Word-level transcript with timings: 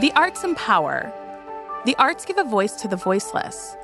The 0.00 0.12
arts 0.16 0.44
empower. 0.44 1.12
The 1.84 1.94
arts 1.98 2.24
give 2.24 2.38
a 2.38 2.44
voice 2.44 2.72
to 2.76 2.88
the 2.88 2.96
voiceless. 2.96 3.76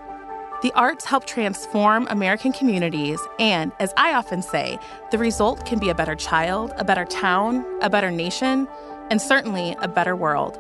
The 0.63 0.73
arts 0.73 1.05
help 1.05 1.27
transform 1.27 2.07
American 2.09 2.53
communities, 2.53 3.21
and 3.39 3.73
as 3.79 3.93
I 3.99 4.15
often 4.15 4.41
say, 4.41 4.79
the 5.11 5.19
result 5.19 5.67
can 5.67 5.79
be 5.79 5.91
a 5.91 5.95
better 5.95 6.15
child, 6.15 6.73
a 6.79 6.85
better 6.85 7.05
town, 7.05 7.65
a 7.83 7.91
better 7.91 8.11
nation, 8.11 8.67
and 9.11 9.21
certainly 9.21 9.77
a 9.81 9.89
better 9.89 10.17
world. 10.17 10.59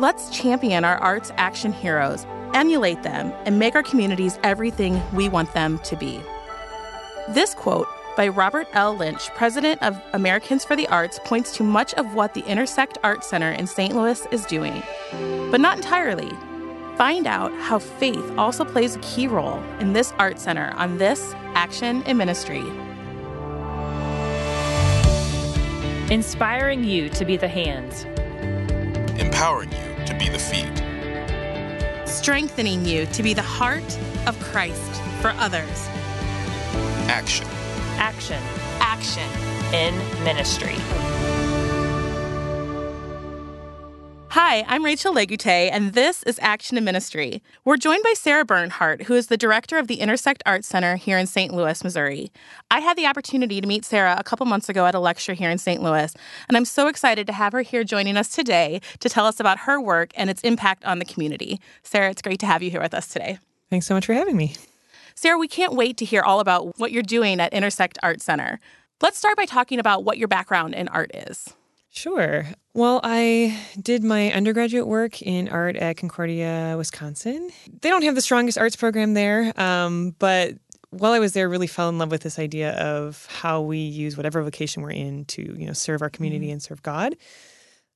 Let's 0.00 0.30
champion 0.30 0.84
our 0.84 0.98
arts 0.98 1.32
action 1.36 1.72
heroes, 1.72 2.26
emulate 2.54 3.02
them, 3.02 3.32
and 3.46 3.58
make 3.58 3.74
our 3.74 3.82
communities 3.82 4.38
everything 4.42 5.00
we 5.14 5.28
want 5.28 5.54
them 5.54 5.78
to 5.84 5.96
be. 5.96 6.20
This 7.30 7.54
quote 7.54 7.88
by 8.16 8.28
Robert 8.28 8.68
L. 8.72 8.96
Lynch, 8.96 9.30
president 9.30 9.82
of 9.82 10.00
Americans 10.12 10.64
for 10.64 10.76
the 10.76 10.86
Arts, 10.88 11.18
points 11.24 11.52
to 11.56 11.62
much 11.62 11.94
of 11.94 12.14
what 12.14 12.34
the 12.34 12.44
Intersect 12.44 12.98
Art 13.02 13.24
Center 13.24 13.50
in 13.50 13.66
St. 13.66 13.94
Louis 13.94 14.26
is 14.30 14.44
doing, 14.46 14.82
but 15.50 15.60
not 15.60 15.78
entirely. 15.78 16.30
Find 16.96 17.26
out 17.26 17.52
how 17.54 17.78
faith 17.78 18.22
also 18.36 18.64
plays 18.64 18.96
a 18.96 18.98
key 18.98 19.26
role 19.26 19.62
in 19.80 19.94
this 19.94 20.12
art 20.18 20.38
center 20.38 20.72
on 20.76 20.98
this 20.98 21.34
Action 21.54 22.02
in 22.02 22.16
Ministry. 22.16 22.64
Inspiring 26.12 26.84
you 26.84 27.08
to 27.08 27.24
be 27.24 27.38
the 27.38 27.48
hands, 27.48 28.04
empowering 29.18 29.72
you 29.72 30.04
to 30.04 30.14
be 30.18 30.28
the 30.28 30.38
feet, 30.38 32.06
strengthening 32.06 32.84
you 32.84 33.06
to 33.06 33.22
be 33.22 33.32
the 33.32 33.40
heart 33.40 33.98
of 34.26 34.38
Christ 34.40 34.92
for 35.22 35.30
others. 35.38 35.88
Action. 37.08 37.48
Action. 38.02 38.42
Action. 38.80 39.22
In 39.72 39.96
ministry. 40.24 40.74
Hi, 44.30 44.64
I'm 44.66 44.84
Rachel 44.84 45.14
Legute, 45.14 45.70
and 45.70 45.92
this 45.92 46.24
is 46.24 46.36
Action 46.42 46.76
in 46.76 46.82
Ministry. 46.82 47.44
We're 47.64 47.76
joined 47.76 48.02
by 48.02 48.14
Sarah 48.14 48.44
Bernhardt, 48.44 49.02
who 49.02 49.14
is 49.14 49.28
the 49.28 49.36
director 49.36 49.78
of 49.78 49.86
the 49.86 50.00
Intersect 50.00 50.42
Arts 50.44 50.66
Center 50.66 50.96
here 50.96 51.16
in 51.16 51.28
St. 51.28 51.54
Louis, 51.54 51.84
Missouri. 51.84 52.32
I 52.72 52.80
had 52.80 52.98
the 52.98 53.06
opportunity 53.06 53.60
to 53.60 53.68
meet 53.68 53.84
Sarah 53.84 54.16
a 54.18 54.24
couple 54.24 54.46
months 54.46 54.68
ago 54.68 54.84
at 54.86 54.96
a 54.96 54.98
lecture 54.98 55.34
here 55.34 55.48
in 55.48 55.58
St. 55.58 55.80
Louis, 55.80 56.12
and 56.48 56.56
I'm 56.56 56.64
so 56.64 56.88
excited 56.88 57.28
to 57.28 57.32
have 57.32 57.52
her 57.52 57.62
here 57.62 57.84
joining 57.84 58.16
us 58.16 58.30
today 58.30 58.80
to 58.98 59.08
tell 59.08 59.26
us 59.26 59.38
about 59.38 59.60
her 59.60 59.80
work 59.80 60.10
and 60.16 60.28
its 60.28 60.42
impact 60.42 60.84
on 60.84 60.98
the 60.98 61.04
community. 61.04 61.60
Sarah, 61.84 62.10
it's 62.10 62.20
great 62.20 62.40
to 62.40 62.46
have 62.46 62.64
you 62.64 62.70
here 62.72 62.82
with 62.82 62.94
us 62.94 63.06
today. 63.06 63.38
Thanks 63.70 63.86
so 63.86 63.94
much 63.94 64.06
for 64.06 64.14
having 64.14 64.36
me. 64.36 64.56
Sarah, 65.14 65.38
we 65.38 65.48
can't 65.48 65.74
wait 65.74 65.96
to 65.98 66.04
hear 66.04 66.22
all 66.22 66.40
about 66.40 66.78
what 66.78 66.92
you're 66.92 67.02
doing 67.02 67.40
at 67.40 67.52
Intersect 67.52 67.98
Art 68.02 68.20
Center. 68.20 68.58
Let's 69.00 69.18
start 69.18 69.36
by 69.36 69.44
talking 69.44 69.78
about 69.78 70.04
what 70.04 70.18
your 70.18 70.28
background 70.28 70.74
in 70.74 70.88
art 70.88 71.10
is. 71.14 71.52
Sure. 71.90 72.46
Well, 72.72 73.00
I 73.04 73.58
did 73.80 74.02
my 74.02 74.32
undergraduate 74.32 74.86
work 74.86 75.20
in 75.20 75.48
art 75.48 75.76
at 75.76 75.98
Concordia, 75.98 76.74
Wisconsin. 76.78 77.50
They 77.82 77.90
don't 77.90 78.02
have 78.02 78.14
the 78.14 78.22
strongest 78.22 78.56
arts 78.56 78.76
program 78.76 79.12
there, 79.12 79.52
um, 79.60 80.14
but 80.18 80.54
while 80.88 81.12
I 81.12 81.18
was 81.18 81.32
there, 81.32 81.48
really 81.48 81.66
fell 81.66 81.88
in 81.88 81.98
love 81.98 82.10
with 82.10 82.22
this 82.22 82.38
idea 82.38 82.72
of 82.72 83.26
how 83.26 83.60
we 83.62 83.78
use 83.78 84.16
whatever 84.16 84.42
vocation 84.42 84.82
we're 84.82 84.90
in 84.90 85.24
to, 85.26 85.42
you 85.42 85.66
know, 85.66 85.72
serve 85.72 86.00
our 86.00 86.10
community 86.10 86.46
mm-hmm. 86.46 86.52
and 86.52 86.62
serve 86.62 86.82
God. 86.82 87.16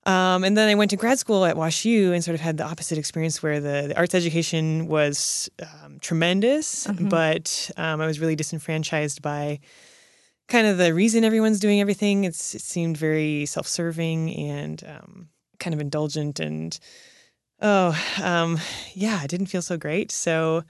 Um, 0.07 0.45
and 0.45 0.57
then 0.57 0.69
I 0.69 0.77
went 0.77 0.93
to 0.93 0.97
grad 0.97 1.19
school 1.19 1.45
at 1.45 1.57
WashU 1.57 2.15
and 2.15 2.23
sort 2.23 2.37
of 2.37 2.41
had 2.41 2.59
the 2.59 2.65
opposite 2.65 2.97
experience 2.97 3.43
where 3.43 3.59
the, 3.59 3.89
the 3.89 3.97
arts 3.97 4.15
education 4.15 4.87
was 4.87 5.51
um, 5.61 5.99
tremendous, 6.01 6.87
mm-hmm. 6.87 7.09
but 7.09 7.71
um, 7.77 8.01
I 8.01 8.07
was 8.07 8.21
really 8.21 8.37
disenfranchised 8.37 9.21
by 9.21 9.59
kind 10.47 10.69
of 10.69 10.79
the 10.79 10.95
reason 10.95 11.25
everyone's 11.25 11.59
doing 11.59 11.81
everything. 11.81 12.23
It's, 12.23 12.55
it 12.55 12.62
seemed 12.62 12.97
very 12.97 13.47
self 13.47 13.67
serving 13.67 14.33
and 14.37 14.84
um, 14.87 15.29
kind 15.59 15.75
of 15.75 15.81
indulgent. 15.81 16.39
And 16.39 16.79
oh, 17.61 18.01
um, 18.23 18.61
yeah, 18.95 19.25
it 19.25 19.29
didn't 19.29 19.47
feel 19.47 19.62
so 19.62 19.77
great. 19.77 20.12
So 20.12 20.62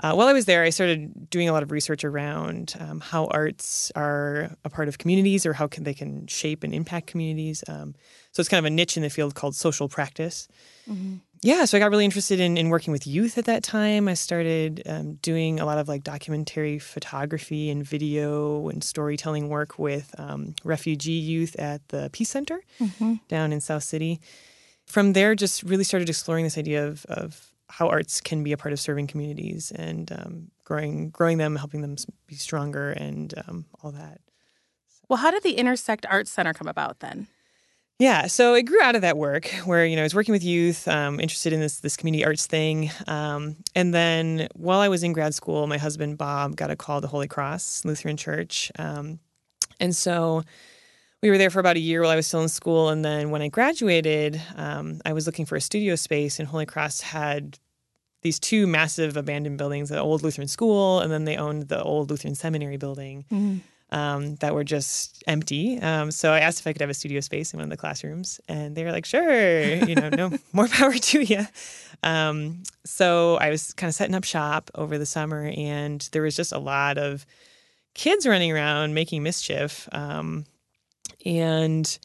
uh, 0.00 0.14
while 0.14 0.28
I 0.28 0.32
was 0.32 0.46
there, 0.46 0.62
I 0.62 0.70
started 0.70 1.30
doing 1.30 1.48
a 1.48 1.52
lot 1.52 1.62
of 1.62 1.70
research 1.70 2.04
around 2.04 2.74
um, 2.80 3.00
how 3.00 3.26
arts 3.26 3.92
are 3.94 4.50
a 4.64 4.70
part 4.70 4.88
of 4.88 4.98
communities 4.98 5.46
or 5.46 5.52
how 5.52 5.66
can 5.66 5.84
they 5.84 5.94
can 5.94 6.26
shape 6.26 6.64
and 6.64 6.74
impact 6.74 7.06
communities. 7.06 7.62
Um, 7.68 7.94
so 8.32 8.40
it's 8.40 8.48
kind 8.48 8.58
of 8.58 8.64
a 8.64 8.74
niche 8.74 8.96
in 8.96 9.02
the 9.02 9.10
field 9.10 9.34
called 9.34 9.54
social 9.54 9.88
practice. 9.88 10.48
Mm-hmm 10.88 11.16
yeah, 11.44 11.64
so 11.64 11.76
I 11.76 11.80
got 11.80 11.90
really 11.90 12.04
interested 12.04 12.38
in, 12.38 12.56
in 12.56 12.68
working 12.68 12.92
with 12.92 13.04
youth 13.04 13.36
at 13.36 13.46
that 13.46 13.64
time. 13.64 14.06
I 14.06 14.14
started 14.14 14.80
um, 14.86 15.14
doing 15.14 15.58
a 15.58 15.66
lot 15.66 15.78
of 15.78 15.88
like 15.88 16.04
documentary 16.04 16.78
photography 16.78 17.68
and 17.68 17.84
video 17.84 18.68
and 18.68 18.82
storytelling 18.82 19.48
work 19.48 19.76
with 19.76 20.14
um, 20.18 20.54
refugee 20.62 21.10
youth 21.10 21.56
at 21.58 21.86
the 21.88 22.10
Peace 22.12 22.30
Center 22.30 22.62
mm-hmm. 22.80 23.14
down 23.26 23.52
in 23.52 23.60
South 23.60 23.82
City. 23.82 24.20
From 24.86 25.14
there, 25.14 25.34
just 25.34 25.64
really 25.64 25.82
started 25.82 26.08
exploring 26.08 26.44
this 26.44 26.56
idea 26.56 26.86
of, 26.86 27.04
of 27.06 27.51
how 27.72 27.88
arts 27.88 28.20
can 28.20 28.44
be 28.44 28.52
a 28.52 28.56
part 28.58 28.72
of 28.72 28.78
serving 28.78 29.06
communities 29.06 29.72
and 29.74 30.12
um, 30.12 30.50
growing 30.62 31.08
growing 31.08 31.38
them, 31.38 31.56
helping 31.56 31.80
them 31.80 31.96
be 32.26 32.34
stronger, 32.34 32.90
and 32.90 33.32
um, 33.48 33.64
all 33.82 33.90
that. 33.92 34.20
Well, 35.08 35.16
how 35.16 35.30
did 35.30 35.42
the 35.42 35.54
Intersect 35.54 36.04
Arts 36.08 36.30
Center 36.30 36.52
come 36.52 36.68
about 36.68 37.00
then? 37.00 37.28
Yeah, 37.98 38.26
so 38.26 38.54
it 38.54 38.64
grew 38.64 38.82
out 38.82 38.94
of 38.94 39.02
that 39.02 39.16
work 39.16 39.46
where 39.64 39.86
you 39.86 39.96
know 39.96 40.02
I 40.02 40.04
was 40.04 40.14
working 40.14 40.32
with 40.32 40.44
youth, 40.44 40.86
um, 40.86 41.18
interested 41.18 41.54
in 41.54 41.60
this 41.60 41.80
this 41.80 41.96
community 41.96 42.24
arts 42.24 42.46
thing, 42.46 42.90
um, 43.06 43.56
and 43.74 43.94
then 43.94 44.48
while 44.54 44.80
I 44.80 44.88
was 44.88 45.02
in 45.02 45.14
grad 45.14 45.34
school, 45.34 45.66
my 45.66 45.78
husband 45.78 46.18
Bob 46.18 46.56
got 46.56 46.70
a 46.70 46.76
call 46.76 47.00
to 47.00 47.06
Holy 47.06 47.28
Cross 47.28 47.86
Lutheran 47.86 48.18
Church, 48.18 48.70
um, 48.78 49.18
and 49.80 49.96
so 49.96 50.42
we 51.22 51.30
were 51.30 51.38
there 51.38 51.50
for 51.50 51.60
about 51.60 51.76
a 51.76 51.80
year 51.80 52.02
while 52.02 52.10
I 52.10 52.16
was 52.16 52.26
still 52.26 52.42
in 52.42 52.48
school, 52.48 52.88
and 52.88 53.04
then 53.04 53.30
when 53.30 53.42
I 53.42 53.48
graduated, 53.48 54.40
um, 54.56 55.00
I 55.06 55.12
was 55.12 55.26
looking 55.26 55.46
for 55.46 55.56
a 55.56 55.60
studio 55.60 55.94
space, 55.94 56.38
and 56.38 56.48
Holy 56.48 56.66
Cross 56.66 57.00
had 57.00 57.58
these 58.22 58.38
two 58.38 58.66
massive 58.66 59.16
abandoned 59.16 59.58
buildings, 59.58 59.88
the 59.88 60.00
old 60.00 60.22
Lutheran 60.22 60.48
school, 60.48 61.00
and 61.00 61.10
then 61.10 61.24
they 61.24 61.36
owned 61.36 61.68
the 61.68 61.82
old 61.82 62.10
Lutheran 62.10 62.34
seminary 62.34 62.76
building. 62.76 63.24
Mm-hmm 63.30 63.58
um, 63.92 64.36
that 64.36 64.54
were 64.54 64.64
just 64.64 65.22
empty. 65.26 65.78
Um, 65.78 66.10
so 66.10 66.32
I 66.32 66.40
asked 66.40 66.58
if 66.60 66.66
I 66.66 66.72
could 66.72 66.80
have 66.80 66.90
a 66.90 66.94
studio 66.94 67.20
space 67.20 67.52
in 67.52 67.58
one 67.58 67.64
of 67.64 67.70
the 67.70 67.76
classrooms, 67.76 68.40
and 68.48 68.74
they 68.74 68.84
were 68.84 68.90
like, 68.90 69.04
"Sure, 69.04 69.74
you 69.74 69.94
know, 69.94 70.08
no 70.08 70.32
more 70.52 70.66
power 70.66 70.94
to 70.94 71.22
you." 71.22 71.46
Um, 72.02 72.62
so 72.84 73.36
I 73.36 73.50
was 73.50 73.74
kind 73.74 73.88
of 73.88 73.94
setting 73.94 74.14
up 74.14 74.24
shop 74.24 74.70
over 74.74 74.98
the 74.98 75.06
summer, 75.06 75.52
and 75.56 76.08
there 76.12 76.22
was 76.22 76.34
just 76.34 76.52
a 76.52 76.58
lot 76.58 76.96
of 76.98 77.26
kids 77.94 78.26
running 78.26 78.50
around 78.50 78.94
making 78.94 79.22
mischief. 79.22 79.88
Um, 79.92 80.46
and 81.24 81.98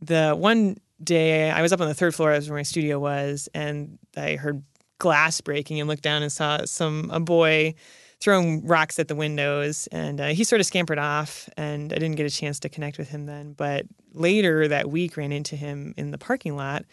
the 0.00 0.34
one 0.34 0.78
day 1.02 1.50
I 1.50 1.62
was 1.62 1.72
up 1.72 1.80
on 1.80 1.88
the 1.88 1.94
third 1.94 2.14
floor, 2.14 2.30
where 2.30 2.56
my 2.56 2.62
studio 2.62 2.98
was, 2.98 3.48
and 3.54 3.98
I 4.16 4.36
heard 4.36 4.62
glass 4.98 5.40
breaking 5.40 5.80
and 5.80 5.88
looked 5.88 6.02
down 6.02 6.22
and 6.22 6.32
saw 6.32 6.64
some 6.64 7.10
a 7.12 7.20
boy 7.20 7.74
throwing 8.20 8.66
rocks 8.66 8.98
at 8.98 9.08
the 9.08 9.14
windows. 9.14 9.86
And 9.88 10.20
uh, 10.20 10.28
he 10.28 10.44
sort 10.44 10.60
of 10.60 10.66
scampered 10.66 10.98
off, 10.98 11.48
and 11.56 11.92
I 11.92 11.96
didn't 11.96 12.16
get 12.16 12.26
a 12.26 12.30
chance 12.30 12.58
to 12.60 12.68
connect 12.68 12.96
with 12.96 13.10
him 13.10 13.26
then. 13.26 13.52
But 13.52 13.86
later 14.12 14.66
that 14.68 14.90
week, 14.90 15.16
ran 15.16 15.32
into 15.32 15.56
him 15.56 15.94
in 15.96 16.10
the 16.10 16.18
parking 16.18 16.56
lot. 16.56 16.84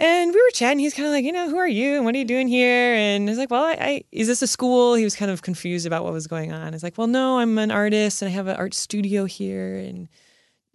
And 0.00 0.32
we 0.32 0.40
were 0.40 0.50
chatting. 0.54 0.78
He's 0.78 0.94
kind 0.94 1.08
of 1.08 1.12
like, 1.12 1.24
you 1.24 1.32
know, 1.32 1.50
who 1.50 1.56
are 1.56 1.66
you 1.68 1.96
and 1.96 2.04
what 2.04 2.14
are 2.14 2.18
you 2.18 2.24
doing 2.24 2.46
here? 2.46 2.94
And 2.94 3.28
I 3.28 3.32
was 3.32 3.38
like, 3.38 3.50
well, 3.50 3.64
I, 3.64 3.72
I, 3.80 4.04
is 4.12 4.28
this 4.28 4.42
a 4.42 4.46
school? 4.46 4.94
He 4.94 5.02
was 5.02 5.16
kind 5.16 5.28
of 5.28 5.42
confused 5.42 5.86
about 5.86 6.04
what 6.04 6.12
was 6.12 6.28
going 6.28 6.52
on. 6.52 6.68
I 6.68 6.70
was 6.70 6.84
like, 6.84 6.96
well, 6.96 7.08
no, 7.08 7.40
I'm 7.40 7.58
an 7.58 7.72
artist 7.72 8.22
and 8.22 8.28
I 8.28 8.32
have 8.32 8.46
an 8.46 8.56
art 8.56 8.74
studio 8.74 9.24
here, 9.24 9.74
and 9.76 10.08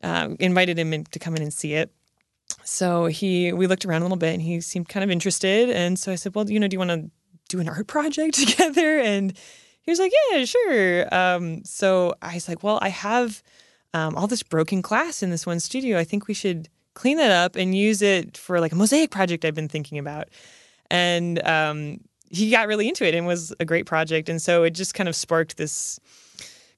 uh, 0.03 0.29
invited 0.39 0.77
him 0.77 0.93
in 0.93 1.05
to 1.05 1.19
come 1.19 1.35
in 1.35 1.41
and 1.41 1.53
see 1.53 1.73
it. 1.73 1.91
So 2.63 3.05
he, 3.05 3.51
we 3.51 3.67
looked 3.67 3.85
around 3.85 4.01
a 4.01 4.05
little 4.05 4.17
bit, 4.17 4.33
and 4.33 4.41
he 4.41 4.61
seemed 4.61 4.89
kind 4.89 5.03
of 5.03 5.09
interested. 5.09 5.69
And 5.69 5.97
so 5.97 6.11
I 6.11 6.15
said, 6.15 6.35
well, 6.35 6.49
you 6.49 6.59
know, 6.59 6.67
do 6.67 6.75
you 6.75 6.79
want 6.79 6.91
to 6.91 7.09
do 7.49 7.59
an 7.59 7.69
art 7.69 7.87
project 7.95 8.35
together? 8.47 8.99
And 8.99 9.33
he 9.81 9.91
was 9.91 9.99
like, 9.99 10.11
yeah, 10.31 10.45
sure. 10.45 11.13
Um, 11.13 11.63
so 11.65 12.15
I 12.21 12.35
was 12.35 12.47
like, 12.47 12.63
well, 12.63 12.79
I 12.81 12.89
have 12.89 13.41
um, 13.93 14.15
all 14.15 14.27
this 14.27 14.43
broken 14.43 14.81
glass 14.81 15.23
in 15.23 15.29
this 15.29 15.45
one 15.45 15.59
studio. 15.59 15.97
I 15.97 16.03
think 16.03 16.27
we 16.27 16.33
should 16.33 16.69
clean 16.93 17.17
that 17.17 17.31
up 17.31 17.55
and 17.55 17.75
use 17.75 18.01
it 18.01 18.37
for 18.37 18.59
like 18.59 18.71
a 18.71 18.75
mosaic 18.75 19.11
project 19.11 19.45
I've 19.45 19.55
been 19.55 19.69
thinking 19.69 19.97
about. 19.97 20.29
And 20.89 21.45
um, 21.45 22.01
he 22.29 22.51
got 22.51 22.67
really 22.67 22.87
into 22.87 23.05
it 23.05 23.15
and 23.15 23.25
was 23.25 23.53
a 23.59 23.65
great 23.65 23.85
project. 23.85 24.29
And 24.29 24.41
so 24.41 24.63
it 24.63 24.71
just 24.71 24.93
kind 24.93 25.09
of 25.09 25.15
sparked 25.15 25.57
this 25.57 25.99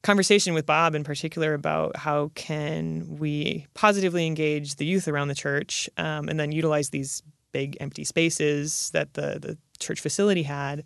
conversation 0.05 0.53
with 0.53 0.67
Bob 0.67 0.93
in 0.93 1.03
particular 1.03 1.55
about 1.55 1.97
how 1.97 2.31
can 2.35 3.17
we 3.17 3.65
positively 3.73 4.27
engage 4.27 4.75
the 4.75 4.85
youth 4.85 5.07
around 5.07 5.29
the 5.29 5.35
church 5.35 5.89
um, 5.97 6.29
and 6.29 6.39
then 6.39 6.51
utilize 6.51 6.91
these 6.91 7.23
big 7.51 7.75
empty 7.79 8.03
spaces 8.03 8.91
that 8.91 9.15
the 9.15 9.39
the 9.41 9.57
church 9.79 9.99
facility 9.99 10.43
had. 10.43 10.83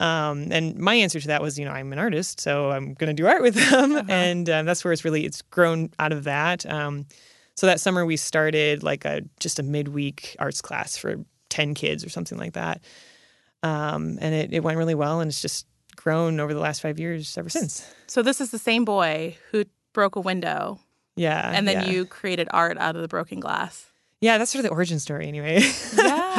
Um, 0.00 0.48
and 0.50 0.76
my 0.76 0.94
answer 0.94 1.20
to 1.20 1.26
that 1.28 1.40
was, 1.40 1.58
you 1.58 1.64
know, 1.64 1.70
I'm 1.70 1.92
an 1.92 1.98
artist, 1.98 2.40
so 2.40 2.70
I'm 2.70 2.94
going 2.94 3.08
to 3.08 3.14
do 3.14 3.26
art 3.28 3.42
with 3.42 3.54
them, 3.70 3.94
uh-huh. 3.94 4.04
and 4.08 4.50
um, 4.50 4.66
that's 4.66 4.84
where 4.84 4.92
it's 4.92 5.04
really 5.04 5.24
it's 5.24 5.42
grown 5.42 5.90
out 5.98 6.12
of 6.12 6.24
that. 6.24 6.66
Um, 6.66 7.06
so 7.54 7.66
that 7.66 7.80
summer 7.80 8.04
we 8.04 8.16
started 8.16 8.82
like 8.82 9.04
a 9.04 9.22
just 9.38 9.60
a 9.60 9.62
midweek 9.62 10.34
arts 10.40 10.60
class 10.60 10.96
for 10.96 11.16
ten 11.48 11.74
kids 11.74 12.04
or 12.04 12.08
something 12.08 12.38
like 12.38 12.54
that, 12.54 12.80
um, 13.62 14.18
and 14.20 14.34
it, 14.34 14.52
it 14.52 14.64
went 14.64 14.78
really 14.78 14.96
well, 14.96 15.20
and 15.20 15.28
it's 15.28 15.42
just 15.42 15.64
grown 15.98 16.40
over 16.40 16.54
the 16.54 16.60
last 16.60 16.80
five 16.80 16.98
years 16.98 17.36
ever 17.36 17.48
since. 17.48 17.86
So 18.06 18.22
this 18.22 18.40
is 18.40 18.50
the 18.50 18.58
same 18.58 18.84
boy 18.84 19.36
who 19.50 19.64
broke 19.92 20.16
a 20.16 20.20
window, 20.20 20.78
yeah, 21.16 21.50
and 21.54 21.66
then 21.68 21.84
yeah. 21.84 21.90
you 21.90 22.06
created 22.06 22.48
art 22.52 22.78
out 22.78 22.96
of 22.96 23.02
the 23.02 23.08
broken 23.08 23.40
glass. 23.40 23.86
Yeah, 24.20 24.36
that's 24.38 24.50
sort 24.50 24.64
of 24.64 24.70
the 24.70 24.74
origin 24.74 24.98
story, 24.98 25.28
anyway. 25.28 25.60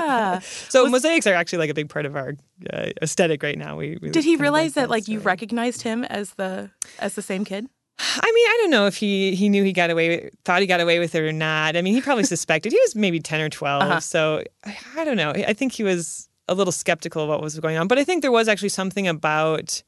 Yeah. 0.09 0.39
so 0.39 0.87
mosaics 0.89 1.27
are 1.27 1.35
actually 1.35 1.59
like 1.59 1.69
a 1.69 1.73
big 1.75 1.87
part 1.89 2.05
of 2.07 2.15
our 2.15 2.33
uh, 2.73 2.87
aesthetic 3.01 3.43
right 3.43 3.57
now. 3.57 3.75
We, 3.77 3.99
we 4.01 4.09
Did 4.09 4.23
he 4.23 4.37
realize 4.37 4.73
that 4.73 4.81
that 4.81 4.89
like 4.89 5.07
you 5.07 5.19
recognized 5.19 5.83
him 5.83 6.03
as 6.05 6.31
the 6.33 6.71
as 6.97 7.13
the 7.13 7.21
same 7.21 7.45
kid? 7.45 7.67
I 7.99 8.31
mean, 8.33 8.47
I 8.47 8.57
don't 8.61 8.69
know 8.71 8.87
if 8.87 8.95
he 8.95 9.35
he 9.35 9.49
knew 9.49 9.63
he 9.63 9.71
got 9.73 9.89
away, 9.91 10.29
thought 10.45 10.61
he 10.61 10.67
got 10.67 10.79
away 10.79 10.99
with 10.99 11.13
it 11.15 11.21
or 11.21 11.31
not. 11.31 11.75
I 11.75 11.81
mean, 11.81 11.93
he 11.93 12.01
probably 12.01 12.23
suspected. 12.35 12.71
He 12.71 12.79
was 12.79 12.95
maybe 12.95 13.19
ten 13.19 13.41
or 13.41 13.49
12 13.49 13.83
Uh-huh. 13.83 13.99
so 13.99 14.43
I, 14.65 14.77
I 14.97 15.03
don't 15.05 15.17
know. 15.17 15.31
I 15.31 15.53
think 15.53 15.73
he 15.73 15.83
was 15.83 16.28
a 16.49 16.53
little 16.53 16.71
skeptical 16.71 17.23
of 17.23 17.29
what 17.29 17.41
was 17.41 17.59
going 17.59 17.77
on, 17.77 17.87
but 17.87 17.97
I 17.97 18.03
think 18.03 18.21
there 18.21 18.31
was 18.31 18.47
actually 18.47 18.69
something 18.69 19.07
about 19.07 19.83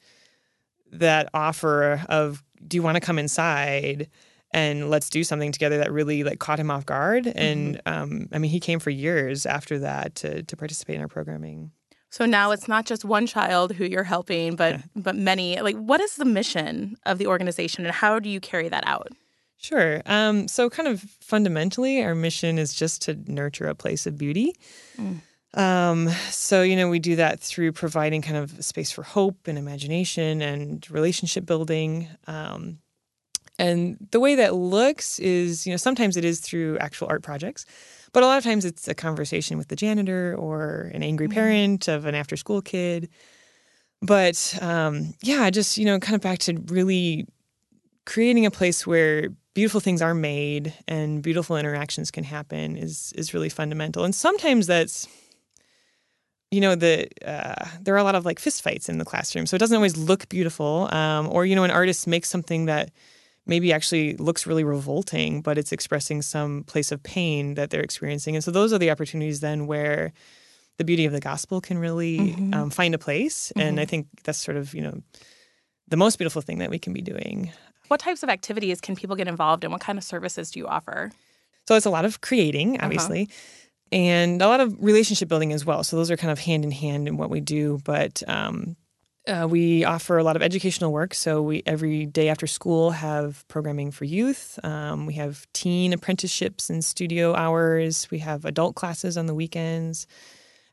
that 0.91 1.29
offer 1.33 2.03
of, 2.09 2.43
"Do 2.67 2.77
you 2.77 2.83
want 2.83 2.95
to 2.95 3.01
come 3.01 3.19
inside?" 3.19 4.09
And 4.53 4.89
let's 4.89 5.09
do 5.09 5.23
something 5.23 5.51
together 5.53 5.77
that 5.77 5.91
really 5.91 6.23
like 6.23 6.39
caught 6.39 6.59
him 6.59 6.69
off 6.69 6.85
guard. 6.85 7.25
And 7.27 7.81
um, 7.85 8.27
I 8.33 8.37
mean, 8.37 8.51
he 8.51 8.59
came 8.59 8.79
for 8.79 8.89
years 8.89 9.45
after 9.45 9.79
that 9.79 10.15
to 10.15 10.43
to 10.43 10.57
participate 10.57 10.95
in 10.95 11.01
our 11.01 11.07
programming. 11.07 11.71
So 12.11 12.25
now 12.25 12.51
it's 12.51 12.67
not 12.67 12.85
just 12.85 13.05
one 13.05 13.25
child 13.25 13.71
who 13.71 13.85
you're 13.85 14.03
helping, 14.03 14.55
but 14.57 14.81
but 14.95 15.15
many. 15.15 15.59
Like, 15.61 15.77
what 15.77 16.01
is 16.01 16.15
the 16.15 16.25
mission 16.25 16.97
of 17.05 17.17
the 17.17 17.27
organization, 17.27 17.85
and 17.85 17.95
how 17.95 18.19
do 18.19 18.29
you 18.29 18.39
carry 18.39 18.69
that 18.69 18.83
out? 18.85 19.07
Sure. 19.57 20.01
Um, 20.07 20.47
so, 20.47 20.69
kind 20.69 20.87
of 20.87 21.01
fundamentally, 21.21 22.03
our 22.03 22.15
mission 22.15 22.57
is 22.57 22.73
just 22.73 23.03
to 23.03 23.17
nurture 23.27 23.67
a 23.67 23.75
place 23.75 24.05
of 24.05 24.17
beauty. 24.17 24.53
Um, 25.53 26.09
so, 26.29 26.63
you 26.63 26.75
know, 26.75 26.89
we 26.89 26.99
do 26.99 27.17
that 27.17 27.39
through 27.39 27.73
providing 27.73 28.21
kind 28.21 28.37
of 28.37 28.59
a 28.59 28.63
space 28.63 28.91
for 28.91 29.03
hope 29.03 29.47
and 29.47 29.57
imagination 29.57 30.41
and 30.41 30.89
relationship 30.89 31.45
building. 31.45 32.07
Um, 32.27 32.79
and 33.59 33.97
the 34.11 34.19
way 34.19 34.35
that 34.35 34.55
looks 34.55 35.19
is, 35.19 35.67
you 35.67 35.73
know, 35.73 35.77
sometimes 35.77 36.17
it 36.17 36.23
is 36.23 36.39
through 36.39 36.77
actual 36.79 37.07
art 37.09 37.21
projects, 37.21 37.65
but 38.13 38.23
a 38.23 38.25
lot 38.25 38.37
of 38.37 38.43
times 38.43 38.65
it's 38.65 38.87
a 38.87 38.95
conversation 38.95 39.57
with 39.57 39.67
the 39.67 39.75
janitor 39.75 40.35
or 40.37 40.89
an 40.93 41.03
angry 41.03 41.27
parent 41.27 41.87
of 41.87 42.05
an 42.05 42.15
after 42.15 42.37
school 42.37 42.61
kid. 42.61 43.09
But 44.01 44.57
um, 44.61 45.13
yeah, 45.21 45.49
just, 45.49 45.77
you 45.77 45.85
know, 45.85 45.99
kind 45.99 46.15
of 46.15 46.21
back 46.21 46.39
to 46.39 46.59
really 46.67 47.27
creating 48.05 48.45
a 48.45 48.51
place 48.51 48.87
where 48.87 49.29
beautiful 49.53 49.79
things 49.79 50.01
are 50.01 50.15
made 50.15 50.73
and 50.87 51.21
beautiful 51.21 51.57
interactions 51.57 52.09
can 52.09 52.23
happen 52.23 52.77
is 52.77 53.13
is 53.15 53.33
really 53.33 53.49
fundamental. 53.49 54.03
And 54.03 54.15
sometimes 54.15 54.65
that's 54.65 55.07
you 56.51 56.59
know 56.61 56.75
the 56.75 57.07
uh, 57.25 57.65
there 57.81 57.95
are 57.95 57.97
a 57.97 58.03
lot 58.03 58.15
of 58.15 58.25
like 58.25 58.39
fistfights 58.39 58.89
in 58.89 58.97
the 58.97 59.05
classroom, 59.05 59.45
so 59.45 59.55
it 59.55 59.59
doesn't 59.59 59.75
always 59.75 59.97
look 59.97 60.27
beautiful. 60.29 60.93
Um, 60.93 61.27
or 61.29 61.45
you 61.45 61.55
know, 61.55 61.63
an 61.63 61.71
artist 61.71 62.07
makes 62.07 62.29
something 62.29 62.65
that 62.65 62.91
maybe 63.45 63.73
actually 63.73 64.15
looks 64.17 64.45
really 64.45 64.63
revolting, 64.63 65.41
but 65.41 65.57
it's 65.57 65.71
expressing 65.71 66.21
some 66.21 66.63
place 66.65 66.91
of 66.91 67.01
pain 67.01 67.55
that 67.55 67.69
they're 67.69 67.81
experiencing. 67.81 68.35
And 68.35 68.43
so 68.43 68.51
those 68.51 68.71
are 68.71 68.77
the 68.77 68.91
opportunities 68.91 69.39
then 69.39 69.65
where 69.65 70.13
the 70.77 70.83
beauty 70.83 71.05
of 71.05 71.11
the 71.11 71.19
gospel 71.19 71.59
can 71.59 71.79
really 71.79 72.35
um, 72.53 72.69
find 72.69 72.93
a 72.93 72.99
place. 72.99 73.51
And 73.55 73.79
I 73.79 73.85
think 73.85 74.07
that's 74.23 74.37
sort 74.37 74.57
of 74.57 74.73
you 74.73 74.81
know 74.81 75.01
the 75.87 75.97
most 75.97 76.17
beautiful 76.17 76.41
thing 76.41 76.59
that 76.59 76.69
we 76.69 76.79
can 76.79 76.93
be 76.93 77.01
doing. 77.01 77.51
What 77.87 77.99
types 77.99 78.23
of 78.23 78.29
activities 78.29 78.79
can 78.79 78.95
people 78.95 79.15
get 79.15 79.27
involved 79.27 79.63
in? 79.63 79.71
What 79.71 79.81
kind 79.81 79.97
of 79.97 80.03
services 80.03 80.51
do 80.51 80.59
you 80.59 80.67
offer? 80.67 81.11
So 81.67 81.75
it's 81.75 81.85
a 81.85 81.89
lot 81.89 82.05
of 82.05 82.21
creating, 82.21 82.81
obviously, 82.81 83.29
and 83.91 84.41
a 84.41 84.47
lot 84.47 84.59
of 84.59 84.75
relationship 84.81 85.27
building 85.27 85.53
as 85.53 85.65
well. 85.65 85.83
So 85.83 85.97
those 85.97 86.09
are 86.09 86.17
kind 86.17 86.31
of 86.31 86.39
hand 86.39 86.63
in 86.63 86.71
hand 86.71 87.07
in 87.07 87.17
what 87.17 87.29
we 87.29 87.41
do. 87.41 87.79
But 87.83 88.23
um, 88.27 88.75
uh, 89.27 89.47
we 89.49 89.83
offer 89.83 90.17
a 90.17 90.23
lot 90.23 90.35
of 90.35 90.41
educational 90.41 90.91
work. 90.91 91.13
So 91.13 91.41
we 91.41 91.61
every 91.65 92.05
day 92.05 92.29
after 92.29 92.47
school 92.47 92.91
have 92.91 93.47
programming 93.47 93.91
for 93.91 94.05
youth. 94.05 94.57
Um, 94.63 95.05
we 95.05 95.13
have 95.15 95.45
teen 95.53 95.93
apprenticeships 95.93 96.69
and 96.69 96.83
studio 96.83 97.35
hours. 97.35 98.09
We 98.09 98.19
have 98.19 98.45
adult 98.45 98.75
classes 98.75 99.17
on 99.17 99.27
the 99.27 99.35
weekends. 99.35 100.07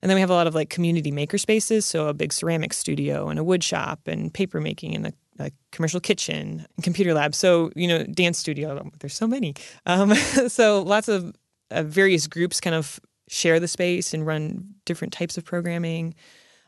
And 0.01 0.09
then 0.09 0.15
we 0.15 0.21
have 0.21 0.31
a 0.31 0.35
lot 0.35 0.47
of 0.47 0.55
like 0.55 0.71
community 0.71 1.11
maker 1.11 1.39
spaces, 1.39 1.85
so 1.85 2.07
a 2.07 2.15
big 2.15 2.33
ceramic 2.33 2.73
studio 2.73 3.29
and 3.29 3.39
a 3.39 3.43
wood 3.43 3.65
shop 3.65 4.07
and 4.07 4.33
paper 4.33 4.61
making 4.61 4.95
and 4.95 5.07
a, 5.09 5.13
a 5.41 5.51
commercial 5.73 5.99
kitchen 5.99 6.65
and 6.77 6.85
computer 6.85 7.13
lab. 7.13 7.35
So 7.35 7.73
you 7.75 7.89
know, 7.89 8.05
dance 8.05 8.39
studio. 8.39 8.89
There's 9.01 9.15
so 9.15 9.27
many. 9.27 9.55
Um, 9.87 10.15
so 10.49 10.83
lots 10.83 11.09
of 11.09 11.35
uh, 11.71 11.83
various 11.83 12.29
groups 12.29 12.61
kind 12.61 12.77
of 12.77 13.01
share 13.29 13.61
the 13.61 13.69
space 13.69 14.15
and 14.15 14.27
run 14.27 14.75
different 14.85 15.13
types 15.13 15.37
of 15.37 15.45
programming. 15.45 16.15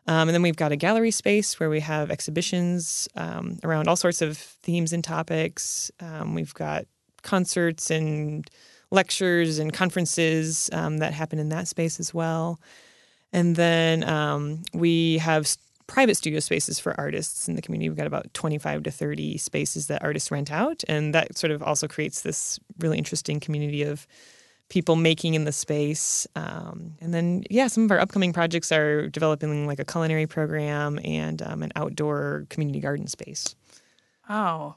Um, 0.06 0.28
and 0.28 0.30
then 0.30 0.42
we've 0.42 0.56
got 0.56 0.72
a 0.72 0.76
gallery 0.76 1.10
space 1.10 1.60
where 1.60 1.70
we 1.70 1.80
have 1.80 2.10
exhibitions 2.10 3.08
um, 3.16 3.58
around 3.62 3.88
all 3.88 3.96
sorts 3.96 4.22
of 4.22 4.36
themes 4.36 4.92
and 4.92 5.04
topics. 5.04 5.90
Um, 6.00 6.34
we've 6.34 6.54
got 6.54 6.86
concerts 7.22 7.90
and 7.90 8.48
lectures 8.90 9.58
and 9.58 9.72
conferences 9.72 10.70
um, 10.72 10.98
that 10.98 11.12
happen 11.12 11.38
in 11.38 11.48
that 11.50 11.68
space 11.68 12.00
as 12.00 12.12
well. 12.12 12.60
And 13.32 13.56
then 13.56 14.02
um, 14.08 14.62
we 14.74 15.18
have 15.18 15.56
private 15.86 16.16
studio 16.16 16.40
spaces 16.40 16.78
for 16.78 16.98
artists 16.98 17.48
in 17.48 17.56
the 17.56 17.62
community. 17.62 17.88
We've 17.88 17.98
got 17.98 18.06
about 18.06 18.32
25 18.32 18.84
to 18.84 18.90
30 18.90 19.38
spaces 19.38 19.88
that 19.88 20.02
artists 20.02 20.30
rent 20.30 20.50
out. 20.50 20.82
And 20.88 21.14
that 21.14 21.36
sort 21.36 21.50
of 21.50 21.62
also 21.62 21.88
creates 21.88 22.22
this 22.22 22.58
really 22.78 22.98
interesting 22.98 23.40
community 23.40 23.82
of 23.82 24.06
people 24.70 24.96
making 24.96 25.34
in 25.34 25.44
the 25.44 25.52
space. 25.52 26.26
Um, 26.34 26.94
and 27.00 27.12
then, 27.12 27.44
yeah, 27.50 27.66
some 27.66 27.84
of 27.84 27.90
our 27.90 27.98
upcoming 28.00 28.32
projects 28.32 28.72
are 28.72 29.08
developing 29.08 29.66
like 29.66 29.78
a 29.78 29.84
culinary 29.84 30.26
program 30.26 30.98
and 31.04 31.42
um, 31.42 31.62
an 31.62 31.72
outdoor 31.76 32.46
community 32.48 32.80
garden 32.80 33.06
space. 33.06 33.54
Oh, 34.28 34.76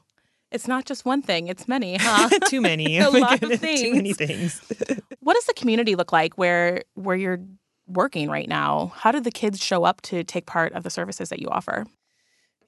it's 0.50 0.68
not 0.68 0.84
just 0.84 1.04
one 1.04 1.22
thing; 1.22 1.46
it's 1.48 1.66
many, 1.66 1.96
huh? 1.98 2.28
Too 2.48 2.60
many. 2.60 2.98
A 2.98 3.06
Oh 3.08 3.12
my 3.12 3.18
lot 3.20 3.34
of 3.42 3.48
goodness, 3.48 3.80
Too 3.80 3.94
many 3.94 4.12
things. 4.12 4.58
things. 4.60 5.00
what 5.20 5.34
does 5.34 5.46
the 5.46 5.54
community 5.54 5.94
look 5.94 6.12
like 6.12 6.36
where 6.36 6.82
where 6.94 7.16
you're 7.16 7.40
working 7.86 8.28
right 8.30 8.48
now? 8.48 8.92
How 8.96 9.10
do 9.12 9.20
the 9.20 9.30
kids 9.30 9.62
show 9.62 9.84
up 9.84 10.00
to 10.02 10.22
take 10.24 10.46
part 10.46 10.72
of 10.74 10.82
the 10.82 10.90
services 10.90 11.28
that 11.30 11.38
you 11.40 11.48
offer? 11.48 11.86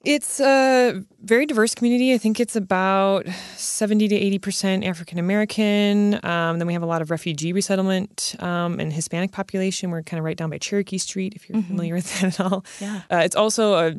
It's 0.05 0.39
a 0.41 1.03
very 1.23 1.47
diverse 1.47 1.75
community. 1.75 2.15
I 2.15 2.19
think 2.19 2.39
it's 2.39 2.55
about 2.55 3.27
70 3.57 4.09
to 4.09 4.39
80% 4.39 4.87
African 4.87 5.19
American. 5.19 6.25
Um, 6.25 6.59
then 6.59 6.67
we 6.67 6.75
have 6.75 6.83
a 6.83 6.87
lot 6.87 7.03
of 7.03 7.11
refugee 7.11 7.53
resettlement 7.53 8.37
um, 8.39 8.79
and 8.79 8.93
Hispanic 8.93 9.33
population. 9.33 9.91
We're 9.91 10.03
kind 10.03 10.19
of 10.19 10.25
right 10.25 10.37
down 10.37 10.51
by 10.51 10.59
Cherokee 10.59 10.99
Street, 10.99 11.33
if 11.35 11.49
you're 11.49 11.61
familiar 11.63 11.95
with 11.97 12.21
that 12.21 12.39
at 12.39 12.41
all. 12.41 12.65
Yeah. 12.81 13.03
Uh, 13.11 13.23
it's 13.25 13.35
also 13.35 13.75
a 13.75 13.97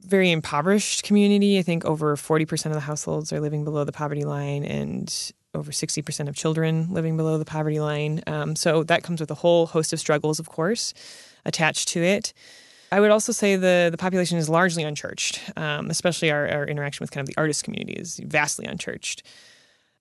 very 0.00 0.30
impoverished 0.30 1.02
community. 1.02 1.58
I 1.58 1.62
think 1.62 1.84
over 1.84 2.16
40% 2.16 2.66
of 2.66 2.72
the 2.72 2.80
households 2.80 3.32
are 3.32 3.40
living 3.40 3.64
below 3.64 3.84
the 3.84 3.92
poverty 3.92 4.24
line 4.24 4.64
and 4.64 5.32
over 5.54 5.72
60% 5.72 6.28
of 6.28 6.36
children 6.36 6.92
living 6.92 7.16
below 7.16 7.38
the 7.38 7.44
poverty 7.44 7.80
line. 7.80 8.22
Um, 8.26 8.54
so 8.56 8.84
that 8.84 9.02
comes 9.02 9.20
with 9.20 9.30
a 9.30 9.34
whole 9.34 9.66
host 9.66 9.92
of 9.92 9.98
struggles, 9.98 10.38
of 10.38 10.48
course, 10.48 10.94
attached 11.44 11.88
to 11.88 12.02
it. 12.02 12.32
I 12.96 13.00
would 13.00 13.10
also 13.10 13.30
say 13.30 13.56
the 13.56 13.88
the 13.90 13.98
population 13.98 14.38
is 14.38 14.48
largely 14.48 14.82
unchurched, 14.82 15.52
um, 15.54 15.90
especially 15.90 16.30
our, 16.30 16.48
our 16.48 16.66
interaction 16.66 17.04
with 17.04 17.10
kind 17.10 17.22
of 17.22 17.28
the 17.28 17.38
artist 17.38 17.62
community 17.62 17.92
is 17.92 18.18
vastly 18.24 18.64
unchurched. 18.64 19.22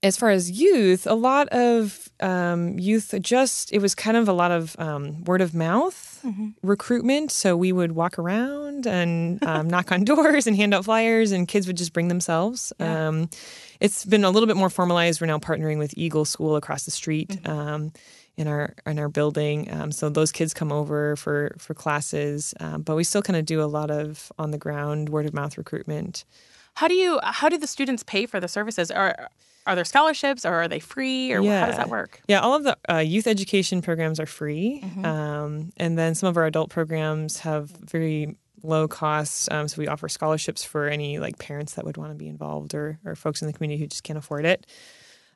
As 0.01 0.15
far 0.15 0.29
as 0.29 0.49
youth, 0.49 1.05
a 1.05 1.13
lot 1.13 1.49
of 1.49 2.07
um, 2.21 2.79
youth 2.79 3.13
just 3.19 3.73
it 3.73 3.81
was 3.81 3.95
kind 3.95 4.15
of 4.15 4.29
a 4.29 4.33
lot 4.33 4.51
of 4.51 4.77
um, 4.79 5.25
word 5.25 5.41
of 5.41 5.53
mouth 5.53 6.21
recruitment. 6.63 7.31
So 7.31 7.57
we 7.57 7.73
would 7.73 7.91
walk 7.91 8.17
around 8.17 8.87
and 8.87 9.43
um, 9.43 9.69
knock 9.69 9.91
on 9.91 10.03
doors 10.11 10.47
and 10.47 10.55
hand 10.55 10.73
out 10.73 10.85
flyers, 10.85 11.33
and 11.33 11.49
kids 11.49 11.67
would 11.67 11.75
just 11.75 11.91
bring 11.91 12.07
themselves. 12.07 12.71
Um, 12.79 13.29
it's 13.81 14.05
been 14.05 14.23
a 14.23 14.29
little 14.29 14.47
bit 14.47 14.55
more 14.55 14.69
formalized. 14.69 15.19
We're 15.19 15.27
now 15.27 15.39
partnering 15.39 15.79
with 15.79 15.93
Eagle 15.97 16.23
School 16.23 16.55
across 16.55 16.85
the 16.85 16.91
street 16.91 17.45
um, 17.45 17.91
in 18.37 18.47
our 18.47 18.73
in 18.85 18.99
our 18.99 19.09
building. 19.09 19.71
Um, 19.71 19.91
so 19.91 20.09
those 20.09 20.31
kids 20.31 20.53
come 20.53 20.71
over 20.71 21.15
for 21.15 21.55
for 21.57 21.73
classes, 21.73 22.53
um, 22.59 22.81
but 22.81 22.95
we 22.95 23.03
still 23.03 23.21
kind 23.21 23.37
of 23.37 23.45
do 23.45 23.61
a 23.61 23.65
lot 23.65 23.89
of 23.91 24.31
on 24.37 24.51
the 24.51 24.57
ground 24.57 25.09
word 25.09 25.25
of 25.25 25.33
mouth 25.33 25.57
recruitment. 25.57 26.25
How 26.75 26.87
do 26.87 26.93
you 26.95 27.19
how 27.23 27.49
do 27.49 27.57
the 27.57 27.67
students 27.67 28.03
pay 28.03 28.25
for 28.25 28.39
the 28.39 28.47
services? 28.47 28.91
Are 28.91 29.29
are 29.67 29.73
there 29.75 29.85
scholarships 29.85 30.45
or 30.45 30.53
are 30.53 30.67
they 30.67 30.79
free 30.79 31.31
or 31.31 31.41
how 31.41 31.65
does 31.67 31.77
that 31.77 31.89
work? 31.89 32.21
Yeah, 32.27 32.39
all 32.41 32.53
of 32.55 32.63
the 32.63 32.77
uh, 32.91 32.97
youth 32.99 33.25
education 33.25 33.81
programs 33.81 34.19
are 34.19 34.25
free, 34.27 34.81
Mm-hmm. 34.83 35.05
um, 35.05 35.71
and 35.77 35.97
then 35.97 36.13
some 36.13 36.29
of 36.29 36.37
our 36.37 36.45
adult 36.45 36.69
programs 36.69 37.39
have 37.39 37.69
very 37.69 38.35
low 38.61 38.87
costs. 38.87 39.47
Um, 39.51 39.67
so 39.67 39.79
we 39.79 39.87
offer 39.87 40.07
scholarships 40.09 40.63
for 40.63 40.87
any 40.87 41.17
like 41.19 41.39
parents 41.39 41.75
that 41.75 41.85
would 41.85 41.97
want 41.97 42.11
to 42.11 42.15
be 42.15 42.27
involved 42.27 42.73
or 42.75 42.99
or 43.05 43.15
folks 43.15 43.41
in 43.41 43.47
the 43.47 43.53
community 43.53 43.79
who 43.81 43.87
just 43.87 44.03
can't 44.03 44.19
afford 44.19 44.45
it. 44.45 44.65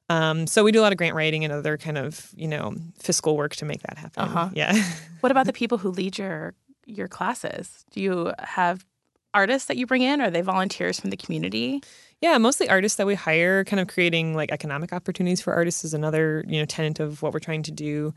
Um, 0.10 0.48
so 0.48 0.64
we 0.64 0.72
do 0.72 0.82
a 0.82 0.84
lot 0.84 0.92
of 0.92 0.98
grant 0.98 1.16
writing 1.16 1.44
and 1.44 1.54
other 1.54 1.78
kind 1.78 1.98
of 1.98 2.32
you 2.36 2.48
know 2.48 2.76
fiscal 3.00 3.38
work 3.38 3.56
to 3.58 3.66
make 3.66 3.82
that 3.84 3.98
happen. 3.98 4.24
Uh-huh. 4.24 4.50
Yeah. 4.54 4.82
What 5.20 5.34
about 5.34 5.48
the 5.48 5.54
people 5.54 5.78
who 5.78 5.90
lead 5.90 6.18
your 6.18 6.54
your 6.86 7.10
classes? 7.10 7.84
Do 7.92 8.00
you 8.00 8.32
have 8.40 8.86
artists 9.34 9.68
that 9.68 9.76
you 9.76 9.86
bring 9.86 10.02
in? 10.02 10.22
Are 10.22 10.32
they 10.32 10.42
volunteers 10.42 10.98
from 10.98 11.10
the 11.10 11.18
community? 11.18 11.82
Yeah, 12.22 12.38
mostly 12.38 12.70
artists 12.70 12.98
that 12.98 13.06
we 13.08 13.16
hire, 13.16 13.64
kind 13.64 13.80
of 13.80 13.88
creating 13.88 14.34
like 14.34 14.52
economic 14.52 14.94
opportunities 14.94 15.42
for 15.42 15.54
artists 15.54 15.84
is 15.84 15.94
another, 15.94 16.44
you 16.48 16.60
know, 16.60 16.66
tenet 16.66 17.00
of 17.00 17.22
what 17.22 17.34
we're 17.34 17.40
trying 17.40 17.64
to 17.64 17.72
do. 17.72 18.14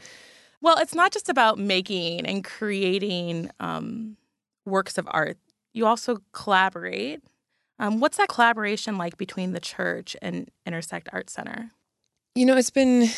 Well, 0.61 0.79
it's 0.79 0.95
not 0.95 1.13
just 1.13 1.29
about 1.29 1.59
making 1.59 2.25
and 2.25 2.45
creating 2.45 3.51
um, 3.61 4.17
works 4.65 4.97
of 4.97 5.09
art. 5.11 5.39
You 5.73 5.87
also 5.87 6.19
collaborate. 6.33 7.21
Um, 7.79 7.99
what's 8.01 8.17
that 8.17 8.29
collaboration 8.29 8.97
like 8.97 9.17
between 9.17 9.53
the 9.53 9.61
church 9.61 10.17
and 10.23 10.49
Intersect 10.67 11.09
Art 11.13 11.31
Center? 11.31 11.71
You 12.35 12.47
know, 12.47 12.57
it's 12.57 12.71
been 12.71 13.11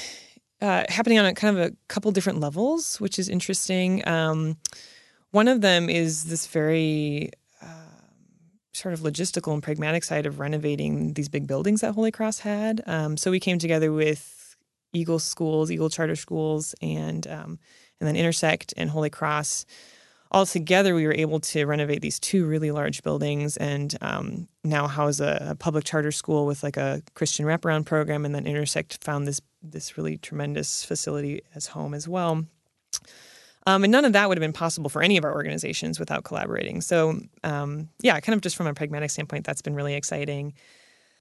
uh, 0.61 0.85
happening 0.89 1.21
on 1.21 1.25
a 1.25 1.35
kind 1.35 1.57
of 1.57 1.65
a 1.65 1.77
couple 1.87 2.11
different 2.11 2.41
levels, 2.41 3.01
which 3.01 3.17
is 3.17 3.29
interesting. 3.29 4.07
Um, 4.09 4.57
one 5.31 5.47
of 5.47 5.61
them 5.61 5.89
is 5.89 6.25
this 6.25 6.49
very 6.49 7.31
um, 7.63 8.59
sort 8.73 8.93
of 8.93 9.01
logistical 9.01 9.53
and 9.55 9.63
pragmatic 9.63 10.03
side 10.03 10.27
of 10.27 10.41
renovating 10.41 11.13
these 11.15 11.29
big 11.29 11.47
buildings 11.47 11.83
that 11.83 11.93
Holy 11.93 12.11
Cross 12.11 12.41
had. 12.41 12.83
Um, 12.87 13.17
so 13.17 13.31
we 13.31 13.39
came 13.39 13.61
together 13.61 13.93
with 13.93 14.57
Eagle 14.93 15.21
Schools, 15.21 15.71
Eagle 15.71 15.91
Charter 15.91 16.17
Schools, 16.17 16.75
and 16.83 17.25
um, 17.29 17.59
and 18.01 18.09
then 18.09 18.17
Intersect 18.17 18.75
and 18.77 18.91
Holy 18.91 19.11
Cross 19.11 19.65
all 20.31 20.47
together, 20.47 20.95
we 20.95 21.07
were 21.07 21.15
able 21.15 21.41
to 21.41 21.65
renovate 21.65 22.01
these 22.01 22.19
two 22.19 22.47
really 22.47 22.71
large 22.71 23.03
buildings 23.03 23.57
and 23.57 23.97
um, 24.01 24.49
now 24.65 24.89
house 24.89 25.21
a, 25.21 25.49
a, 25.51 25.55
public 25.55 25.85
charter 25.85 26.11
school 26.11 26.47
with 26.47 26.63
like 26.63 26.77
a 26.77 27.03
Christian 27.15 27.47
wraparound 27.47 27.85
program. 27.85 28.25
And 28.25 28.35
then 28.35 28.47
Intersect 28.47 29.03
found 29.03 29.27
this 29.27 29.41
this 29.63 29.97
really 29.97 30.19
tremendous 30.19 30.85
facility 30.85 31.41
as 31.55 31.67
home 31.67 31.95
as 31.95 32.09
well. 32.09 32.45
Um, 33.67 33.85
and 33.85 33.91
none 33.91 34.05
of 34.05 34.13
that 34.13 34.29
would 34.29 34.37
have 34.37 34.43
been 34.43 34.53
possible 34.53 34.91
for 34.91 35.03
any 35.03 35.17
of 35.17 35.25
our 35.25 35.33
organizations 35.33 35.99
without 35.99 36.25
collaborating. 36.25 36.83
So, 36.83 37.19
um, 37.45 37.89
yeah, 38.03 38.21
kind 38.21 38.35
of 38.35 38.43
just 38.43 38.57
from 38.57 38.67
a 38.67 38.75
pragmatic 38.75 39.11
standpoint, 39.11 39.47
that's 39.47 39.63
been 39.63 39.75
really 39.75 39.95
exciting 39.95 40.53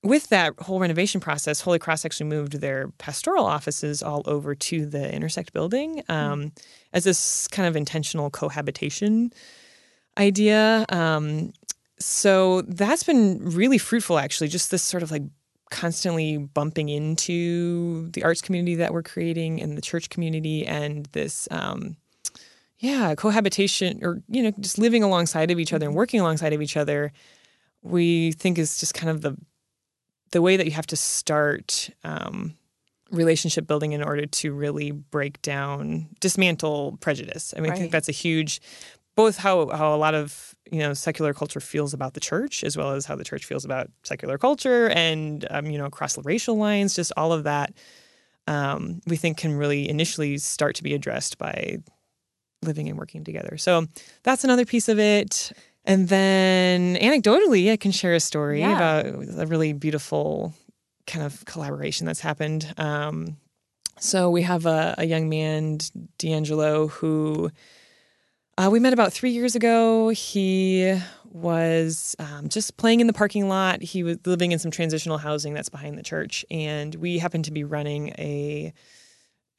with 0.03 0.27
that 0.29 0.53
whole 0.59 0.79
renovation 0.79 1.21
process, 1.21 1.61
Holy 1.61 1.79
Cross 1.79 2.03
actually 2.05 2.27
moved 2.27 2.59
their 2.59 2.89
pastoral 2.97 3.45
offices 3.45 4.03
all 4.03 4.21
over 4.25 4.53
to 4.53 4.85
the 4.85 5.13
Intersect 5.13 5.53
building 5.53 6.03
um, 6.09 6.41
mm. 6.41 6.51
as 6.91 7.05
this 7.05 7.47
kind 7.47 7.67
of 7.67 7.75
intentional 7.75 8.29
cohabitation 8.29 9.31
idea. 10.17 10.85
Um, 10.89 11.53
so 11.99 12.61
that's 12.63 13.03
been 13.03 13.39
really 13.41 13.77
fruitful, 13.77 14.19
actually, 14.19 14.49
just 14.49 14.71
this 14.71 14.83
sort 14.83 15.03
of 15.03 15.11
like 15.11 15.23
constantly 15.71 16.37
bumping 16.37 16.89
into 16.89 18.09
the 18.11 18.23
arts 18.23 18.41
community 18.41 18.75
that 18.75 18.93
we're 18.93 19.03
creating 19.03 19.61
and 19.61 19.77
the 19.77 19.81
church 19.81 20.09
community 20.09 20.67
and 20.67 21.07
this. 21.13 21.47
Um, 21.49 21.95
yeah, 22.79 23.15
cohabitation 23.15 23.99
or, 24.03 24.21
you 24.27 24.43
know, 24.43 24.51
just 24.59 24.77
living 24.77 25.03
alongside 25.03 25.49
of 25.49 25.59
each 25.59 25.71
other 25.71 25.85
and 25.85 25.91
mm-hmm. 25.91 25.99
working 25.99 26.19
alongside 26.19 26.51
of 26.51 26.61
each 26.61 26.75
other, 26.75 27.13
we 27.81 28.33
think 28.33 28.57
is 28.57 28.77
just 28.77 28.93
kind 28.93 29.09
of 29.09 29.21
the 29.21 29.37
the 30.33 30.41
way 30.41 30.57
that 30.57 30.65
you 30.65 30.71
have 30.71 30.87
to 30.87 30.97
start 30.97 31.89
um, 32.03 32.55
relationship 33.11 33.67
building 33.67 33.93
in 33.93 34.03
order 34.03 34.25
to 34.25 34.51
really 34.51 34.91
break 34.91 35.41
down, 35.43 36.09
dismantle 36.19 36.97
prejudice. 36.99 37.53
I 37.55 37.61
mean, 37.61 37.69
right. 37.69 37.77
I 37.77 37.79
think 37.79 37.91
that's 37.91 38.09
a 38.09 38.13
huge, 38.13 38.59
both 39.15 39.37
how 39.37 39.69
how 39.69 39.93
a 39.93 39.97
lot 39.97 40.15
of 40.15 40.55
you 40.71 40.79
know 40.79 40.93
secular 40.93 41.33
culture 41.33 41.59
feels 41.59 41.93
about 41.93 42.15
the 42.15 42.19
church, 42.19 42.63
as 42.63 42.75
well 42.75 42.91
as 42.91 43.05
how 43.05 43.15
the 43.15 43.23
church 43.23 43.45
feels 43.45 43.63
about 43.63 43.91
secular 44.01 44.39
culture, 44.39 44.89
and 44.89 45.45
um, 45.51 45.67
you 45.67 45.77
know 45.77 45.85
across 45.85 46.15
the 46.15 46.23
racial 46.23 46.57
lines, 46.57 46.95
just 46.95 47.13
all 47.15 47.31
of 47.31 47.43
that. 47.43 47.73
Um, 48.47 49.01
we 49.07 49.15
think 49.15 49.37
can 49.37 49.53
really 49.53 49.87
initially 49.87 50.37
start 50.39 50.75
to 50.75 50.83
be 50.83 50.93
addressed 50.93 51.37
by 51.37 51.77
living 52.63 52.89
and 52.89 52.97
working 52.97 53.23
together. 53.23 53.57
So 53.57 53.85
that's 54.23 54.43
another 54.43 54.65
piece 54.65 54.89
of 54.89 54.99
it. 54.99 55.53
And 55.85 56.07
then 56.07 56.95
anecdotally, 56.95 57.71
I 57.71 57.77
can 57.77 57.91
share 57.91 58.13
a 58.13 58.19
story 58.19 58.59
yeah. 58.59 58.75
about 58.75 59.05
a 59.05 59.45
really 59.45 59.73
beautiful 59.73 60.53
kind 61.05 61.25
of 61.25 61.43
collaboration 61.45 62.05
that's 62.05 62.21
happened. 62.21 62.73
Um, 62.77 63.37
so 63.99 64.29
we 64.29 64.43
have 64.43 64.65
a, 64.65 64.95
a, 64.97 65.05
young 65.05 65.29
man, 65.29 65.79
D'Angelo, 66.17 66.87
who 66.87 67.51
uh, 68.57 68.69
we 68.71 68.79
met 68.79 68.93
about 68.93 69.13
three 69.13 69.31
years 69.31 69.55
ago. 69.55 70.09
He 70.09 70.97
was 71.31 72.15
um, 72.19 72.49
just 72.49 72.77
playing 72.77 73.01
in 73.01 73.07
the 73.07 73.13
parking 73.13 73.49
lot. 73.49 73.81
He 73.81 74.03
was 74.03 74.17
living 74.25 74.51
in 74.51 74.59
some 74.59 74.71
transitional 74.71 75.17
housing 75.17 75.53
that's 75.53 75.69
behind 75.69 75.97
the 75.97 76.03
church, 76.03 76.45
and 76.49 76.95
we 76.95 77.17
happened 77.17 77.45
to 77.45 77.51
be 77.51 77.63
running 77.63 78.09
a 78.17 78.73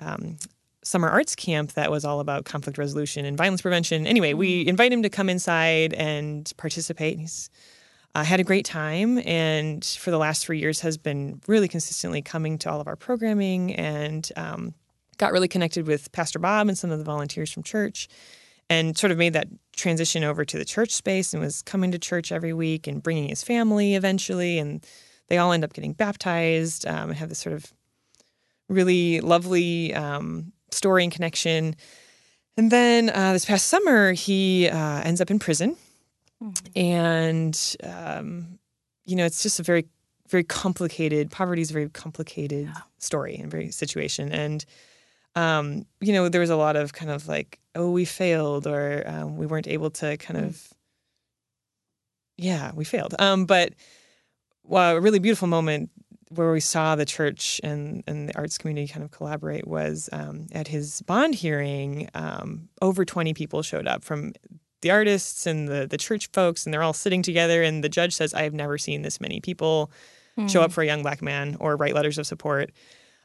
um, 0.00 0.36
summer 0.84 1.08
arts 1.08 1.34
camp 1.34 1.72
that 1.72 1.90
was 1.90 2.04
all 2.04 2.20
about 2.20 2.44
conflict 2.44 2.78
resolution 2.78 3.24
and 3.24 3.36
violence 3.36 3.62
prevention. 3.62 4.06
Anyway, 4.06 4.34
we 4.34 4.60
mm-hmm. 4.60 4.68
invited 4.68 4.94
him 4.94 5.02
to 5.02 5.10
come 5.10 5.28
inside 5.28 5.94
and 5.94 6.52
participate. 6.56 7.18
He's 7.18 7.50
uh, 8.14 8.22
had 8.22 8.38
a 8.38 8.44
great 8.44 8.64
time, 8.64 9.18
and 9.26 9.84
for 9.84 10.12
the 10.12 10.18
last 10.18 10.44
three 10.44 10.60
years 10.60 10.80
has 10.80 10.96
been 10.96 11.40
really 11.48 11.66
consistently 11.66 12.22
coming 12.22 12.58
to 12.58 12.70
all 12.70 12.80
of 12.80 12.86
our 12.86 12.96
programming 12.96 13.74
and 13.74 14.30
um, 14.36 14.74
got 15.18 15.32
really 15.32 15.48
connected 15.48 15.86
with 15.86 16.12
Pastor 16.12 16.38
Bob 16.38 16.68
and 16.68 16.78
some 16.78 16.92
of 16.92 16.98
the 16.98 17.04
volunteers 17.04 17.50
from 17.50 17.64
church, 17.64 18.08
and 18.70 18.96
sort 18.96 19.10
of 19.10 19.18
made 19.18 19.32
that 19.32 19.48
transition 19.74 20.22
over 20.22 20.44
to 20.44 20.56
the 20.56 20.64
church 20.64 20.92
space 20.92 21.34
and 21.34 21.42
was 21.42 21.60
coming 21.62 21.90
to 21.90 21.98
church 21.98 22.30
every 22.30 22.52
week 22.52 22.86
and 22.86 23.02
bringing 23.02 23.28
his 23.28 23.42
family 23.42 23.96
eventually, 23.96 24.58
and 24.58 24.86
they 25.28 25.38
all 25.38 25.52
end 25.52 25.64
up 25.64 25.72
getting 25.72 25.92
baptized 25.92 26.86
um, 26.86 27.10
and 27.10 27.18
have 27.18 27.28
this 27.30 27.40
sort 27.40 27.54
of 27.54 27.72
really 28.68 29.20
lovely 29.20 29.92
um, 29.92 30.52
story 30.74 31.04
and 31.04 31.12
connection. 31.12 31.76
And 32.56 32.70
then 32.70 33.10
uh, 33.10 33.32
this 33.32 33.44
past 33.44 33.66
summer, 33.66 34.12
he 34.12 34.68
uh, 34.68 35.00
ends 35.02 35.20
up 35.20 35.30
in 35.30 35.38
prison. 35.38 35.76
Mm-hmm. 36.42 36.78
And, 36.78 37.76
um, 37.82 38.58
you 39.04 39.16
know, 39.16 39.24
it's 39.24 39.42
just 39.42 39.60
a 39.60 39.62
very, 39.62 39.86
very 40.28 40.44
complicated, 40.44 41.30
poverty 41.30 41.62
is 41.62 41.70
a 41.70 41.72
very 41.72 41.88
complicated 41.88 42.66
yeah. 42.66 42.82
story 42.98 43.36
and 43.36 43.50
very 43.50 43.70
situation. 43.70 44.32
And, 44.32 44.64
um, 45.34 45.86
you 46.00 46.12
know, 46.12 46.28
there 46.28 46.40
was 46.40 46.50
a 46.50 46.56
lot 46.56 46.76
of 46.76 46.92
kind 46.92 47.10
of 47.10 47.28
like, 47.28 47.58
oh, 47.74 47.90
we 47.90 48.04
failed 48.04 48.66
or 48.66 49.02
um, 49.06 49.36
we 49.36 49.46
weren't 49.46 49.68
able 49.68 49.90
to 49.90 50.16
kind 50.16 50.38
mm-hmm. 50.38 50.48
of, 50.48 50.68
yeah, 52.36 52.72
we 52.74 52.84
failed. 52.84 53.14
Um, 53.18 53.46
but 53.46 53.74
well, 54.64 54.96
a 54.96 55.00
really 55.00 55.18
beautiful 55.18 55.48
moment 55.48 55.90
where 56.30 56.52
we 56.52 56.60
saw 56.60 56.94
the 56.96 57.04
church 57.04 57.60
and, 57.62 58.02
and 58.06 58.28
the 58.28 58.36
arts 58.36 58.58
community 58.58 58.88
kind 58.88 59.04
of 59.04 59.10
collaborate 59.10 59.66
was 59.66 60.08
um, 60.12 60.46
at 60.52 60.68
his 60.68 61.02
bond 61.02 61.34
hearing. 61.34 62.08
Um, 62.14 62.68
over 62.82 63.04
20 63.04 63.34
people 63.34 63.62
showed 63.62 63.86
up 63.86 64.04
from 64.04 64.32
the 64.80 64.90
artists 64.90 65.46
and 65.46 65.68
the, 65.68 65.86
the 65.86 65.96
church 65.96 66.28
folks, 66.32 66.64
and 66.64 66.72
they're 66.72 66.82
all 66.82 66.92
sitting 66.92 67.22
together. 67.22 67.62
And 67.62 67.82
the 67.82 67.88
judge 67.88 68.14
says, 68.14 68.34
I 68.34 68.42
have 68.42 68.54
never 68.54 68.78
seen 68.78 69.02
this 69.02 69.20
many 69.20 69.40
people 69.40 69.90
mm. 70.36 70.50
show 70.50 70.60
up 70.60 70.70
hmm. 70.70 70.74
for 70.74 70.82
a 70.82 70.86
young 70.86 71.02
black 71.02 71.22
man 71.22 71.56
or 71.60 71.76
write 71.76 71.94
letters 71.94 72.18
of 72.18 72.26
support. 72.26 72.70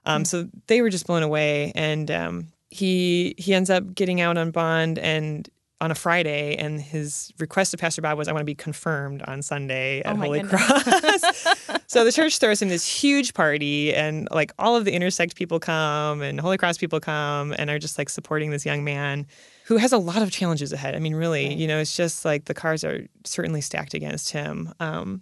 Um, 0.06 0.24
mm. 0.24 0.28
So 0.28 0.48
they 0.68 0.82
were 0.82 0.90
just 0.90 1.08
blown 1.08 1.24
away. 1.24 1.72
And 1.76 2.10
um, 2.12 2.48
he 2.70 3.36
he 3.38 3.54
ends 3.54 3.70
up 3.70 3.94
getting 3.94 4.22
out 4.22 4.38
on 4.38 4.52
bond 4.52 5.00
and 5.00 5.50
on 5.82 5.92
a 5.92 5.96
Friday, 5.96 6.56
and 6.56 6.82
his 6.82 7.32
request 7.40 7.72
to 7.72 7.78
Pastor 7.78 8.02
Bob 8.02 8.18
was, 8.18 8.28
"I 8.28 8.32
want 8.34 8.42
to 8.42 8.46
be 8.46 8.56
confirmed 8.56 9.22
on 9.24 9.42
Sunday 9.42 10.02
at 10.02 10.14
oh 10.14 10.18
Holy 10.18 10.42
goodness. 10.42 10.62
Cross." 10.62 11.80
so 11.88 12.04
the 12.04 12.12
church 12.12 12.38
throws 12.38 12.62
him 12.62 12.70
this 12.70 12.86
huge 12.86 13.34
party, 13.34 13.94
and 13.94 14.28
like 14.32 14.52
all 14.60 14.76
of 14.76 14.86
the 14.86 14.94
intersect 14.94 15.36
people 15.36 15.60
come, 15.60 16.22
and 16.22 16.40
Holy 16.40 16.58
Cross 16.58 16.78
people 16.78 17.00
come, 17.00 17.54
and 17.58 17.70
are 17.70 17.80
just 17.80 17.98
like 17.98 18.10
supporting 18.10 18.52
this 18.52 18.66
young 18.66 18.84
man 18.84 19.26
who 19.66 19.78
has 19.78 19.92
a 19.92 19.98
lot 19.98 20.22
of 20.22 20.32
challenges 20.32 20.74
ahead. 20.74 20.96
I 20.96 21.00
mean, 21.00 21.16
really, 21.16 21.54
you 21.54 21.68
know, 21.68 21.80
it's 21.80 21.96
just 21.96 22.26
like 22.26 22.46
the 22.46 22.54
cards 22.54 22.84
are 22.84 23.06
certainly 23.24 23.62
stacked 23.62 23.94
against 23.94 24.32
him. 24.32 24.74
Um, 24.80 25.22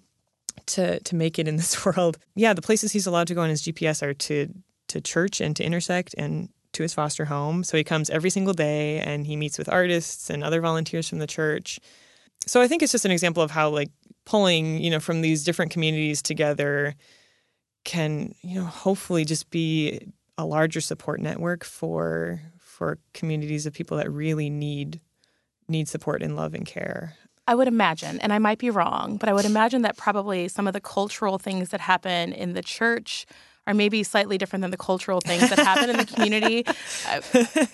to 0.65 0.99
to 0.99 1.15
make 1.15 1.37
it 1.39 1.47
in 1.47 1.55
this 1.55 1.85
world, 1.85 2.17
yeah, 2.35 2.53
the 2.53 2.61
places 2.61 2.91
he's 2.91 3.07
allowed 3.07 3.27
to 3.27 3.35
go 3.35 3.41
on 3.41 3.49
his 3.49 3.61
GPS 3.61 4.01
are 4.01 4.13
to 4.13 4.53
to 4.87 5.01
church 5.01 5.41
and 5.41 5.55
to 5.55 5.63
intersect 5.63 6.15
and 6.17 6.49
to 6.77 6.83
his 6.83 6.93
foster 6.93 7.25
home. 7.25 7.63
So 7.63 7.75
he 7.77 7.83
comes 7.83 8.09
every 8.09 8.29
single 8.29 8.53
day 8.53 8.99
and 8.99 9.27
he 9.27 9.35
meets 9.35 9.57
with 9.57 9.67
artists 9.69 10.29
and 10.29 10.43
other 10.43 10.61
volunteers 10.61 11.09
from 11.09 11.19
the 11.19 11.27
church. 11.27 11.79
So 12.45 12.61
I 12.61 12.67
think 12.67 12.81
it's 12.81 12.91
just 12.91 13.05
an 13.05 13.11
example 13.11 13.43
of 13.43 13.51
how 13.51 13.69
like 13.69 13.89
pulling, 14.25 14.79
you 14.79 14.89
know, 14.89 14.99
from 14.99 15.21
these 15.21 15.43
different 15.43 15.71
communities 15.71 16.21
together 16.21 16.95
can, 17.83 18.33
you 18.41 18.59
know, 18.59 18.65
hopefully 18.65 19.25
just 19.25 19.49
be 19.49 19.99
a 20.37 20.45
larger 20.45 20.81
support 20.81 21.19
network 21.19 21.63
for 21.63 22.39
for 22.59 22.99
communities 23.13 23.65
of 23.65 23.73
people 23.73 23.97
that 23.97 24.11
really 24.11 24.49
need 24.49 25.01
need 25.67 25.87
support 25.87 26.21
and 26.21 26.35
love 26.35 26.53
and 26.53 26.65
care. 26.65 27.15
I 27.47 27.55
would 27.55 27.67
imagine, 27.67 28.19
and 28.19 28.31
I 28.33 28.39
might 28.39 28.59
be 28.59 28.69
wrong, 28.69 29.17
but 29.17 29.29
I 29.29 29.33
would 29.33 29.45
imagine 29.45 29.81
that 29.81 29.97
probably 29.97 30.47
some 30.47 30.67
of 30.67 30.73
the 30.73 30.81
cultural 30.81 31.39
things 31.39 31.69
that 31.69 31.79
happen 31.79 32.33
in 32.33 32.53
the 32.53 32.61
church 32.61 33.25
are 33.67 33.73
maybe 33.73 34.01
slightly 34.01 34.37
different 34.37 34.61
than 34.61 34.71
the 34.71 34.77
cultural 34.77 35.19
things 35.21 35.49
that 35.49 35.59
happen 35.59 35.89
in 35.89 35.97
the 35.97 36.05
community. 36.05 36.63
I, 37.05 37.21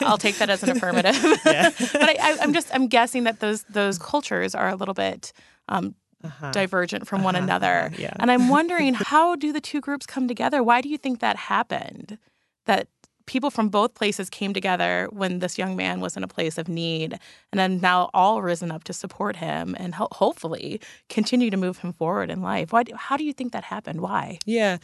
will 0.02 0.18
take 0.18 0.38
that 0.40 0.50
as 0.50 0.64
an 0.64 0.72
affirmative. 0.72 1.16
Yeah. 1.46 1.70
but 1.94 2.20
I, 2.20 2.38
am 2.42 2.52
just 2.54 2.74
I'm 2.74 2.88
guessing 2.88 3.24
that 3.24 3.40
those 3.40 3.64
those 3.66 3.98
cultures 3.98 4.56
are 4.56 4.68
a 4.68 4.76
little 4.76 4.96
bit. 4.96 5.32
Um, 5.70 5.96
uh-huh. 6.26 6.52
divergent 6.52 7.06
from 7.06 7.20
uh-huh. 7.20 7.26
one 7.26 7.36
another. 7.36 7.92
Yeah. 7.98 8.14
And 8.18 8.32
I'm 8.32 8.48
wondering 8.48 8.94
how 8.94 9.36
do 9.36 9.52
the 9.52 9.60
two 9.60 9.82
groups 9.82 10.06
come 10.06 10.26
together? 10.26 10.64
Why 10.64 10.80
do 10.80 10.88
you 10.88 10.98
think 10.98 11.20
that 11.20 11.36
happened? 11.36 12.18
That 12.66 12.88
people 13.26 13.52
from 13.52 13.68
both 13.68 13.94
places 13.94 14.30
came 14.30 14.54
together 14.54 15.10
when 15.12 15.40
this 15.40 15.58
young 15.58 15.76
man 15.76 16.00
was 16.00 16.16
in 16.16 16.24
a 16.24 16.28
place 16.28 16.58
of 16.58 16.70
need 16.70 17.20
and 17.52 17.60
then 17.60 17.82
now 17.82 18.10
all 18.14 18.42
risen 18.42 18.72
up 18.72 18.86
to 18.86 18.94
support 18.94 19.36
him 19.36 19.76
and 19.78 19.96
ho- 19.96 20.08
hopefully 20.14 20.80
continue 21.10 21.50
to 21.50 21.58
move 21.58 21.80
him 21.80 21.92
forward 21.92 22.30
in 22.30 22.42
life. 22.42 22.72
Why 22.72 22.84
how 22.96 23.18
do 23.18 23.26
you 23.26 23.34
think 23.34 23.52
that 23.52 23.66
happened? 23.66 24.00
Why? 24.00 24.40
Yeah. 24.46 24.78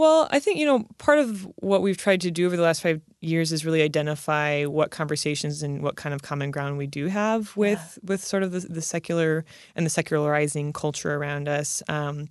Well, 0.00 0.28
I 0.30 0.38
think, 0.38 0.58
you 0.58 0.64
know, 0.64 0.86
part 0.96 1.18
of 1.18 1.46
what 1.56 1.82
we've 1.82 1.98
tried 1.98 2.22
to 2.22 2.30
do 2.30 2.46
over 2.46 2.56
the 2.56 2.62
last 2.62 2.80
five 2.80 3.02
years 3.20 3.52
is 3.52 3.66
really 3.66 3.82
identify 3.82 4.64
what 4.64 4.90
conversations 4.90 5.62
and 5.62 5.82
what 5.82 5.96
kind 5.96 6.14
of 6.14 6.22
common 6.22 6.50
ground 6.50 6.78
we 6.78 6.86
do 6.86 7.08
have 7.08 7.54
with 7.54 7.98
yeah. 8.02 8.08
with 8.08 8.24
sort 8.24 8.42
of 8.42 8.50
the, 8.52 8.60
the, 8.60 8.80
secular 8.80 9.44
and 9.76 9.84
the 9.84 9.90
secularizing 9.90 10.72
culture 10.72 11.14
around 11.14 11.50
us. 11.50 11.82
Um, 11.86 12.30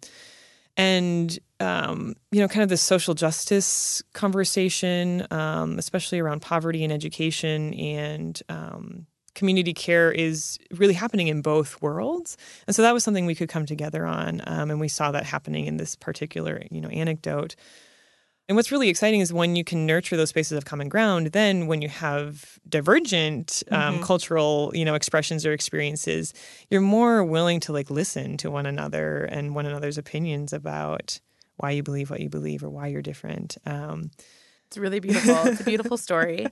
and 0.77 1.37
um, 1.59 2.15
you 2.31 2.39
know, 2.39 2.47
kind 2.47 2.63
of 2.63 2.69
the 2.69 2.77
social 2.77 3.13
justice 3.13 4.01
conversation, 4.13 5.27
um, 5.29 5.77
especially 5.77 6.17
around 6.17 6.41
poverty 6.41 6.83
and 6.83 6.91
education 6.91 7.75
and 7.75 8.41
um, 8.49 9.05
community 9.39 9.73
care, 9.73 10.11
is 10.11 10.59
really 10.71 10.93
happening 10.93 11.29
in 11.29 11.41
both 11.41 11.81
worlds. 11.81 12.37
And 12.67 12.75
so 12.75 12.81
that 12.81 12.93
was 12.93 13.03
something 13.03 13.25
we 13.25 13.35
could 13.35 13.49
come 13.49 13.65
together 13.65 14.05
on. 14.05 14.41
Um, 14.45 14.69
and 14.69 14.79
we 14.79 14.89
saw 14.89 15.11
that 15.11 15.25
happening 15.25 15.65
in 15.65 15.77
this 15.77 15.95
particular, 15.95 16.61
you 16.69 16.81
know, 16.81 16.89
anecdote. 16.89 17.55
And 18.49 18.55
what's 18.55 18.71
really 18.71 18.89
exciting 18.89 19.21
is 19.21 19.31
when 19.31 19.55
you 19.55 19.63
can 19.63 19.85
nurture 19.85 20.17
those 20.17 20.29
spaces 20.29 20.57
of 20.57 20.65
common 20.65 20.89
ground, 20.89 21.27
then 21.27 21.67
when 21.67 21.81
you 21.81 21.87
have 21.87 22.59
divergent 22.67 23.63
um, 23.71 23.79
mm-hmm. 23.79 24.03
cultural, 24.03 24.71
you 24.73 24.83
know, 24.83 24.95
expressions 24.95 25.45
or 25.45 25.53
experiences, 25.53 26.33
you're 26.69 26.81
more 26.81 27.23
willing 27.23 27.59
to 27.61 27.71
like 27.71 27.89
listen 27.89 28.37
to 28.37 28.51
one 28.51 28.65
another 28.65 29.23
and 29.25 29.55
one 29.55 29.65
another's 29.65 29.97
opinions 29.97 30.51
about 30.51 31.19
why 31.57 31.71
you 31.71 31.83
believe 31.83 32.09
what 32.09 32.21
you 32.21 32.29
believe 32.29 32.63
or 32.63 32.69
why 32.69 32.87
you're 32.87 33.01
different. 33.01 33.57
Um, 33.65 34.11
it's 34.69 34.77
really 34.77 34.99
beautiful. 34.99 35.35
It's 35.47 35.61
a 35.61 35.63
beautiful 35.63 35.97
story. 36.07 36.45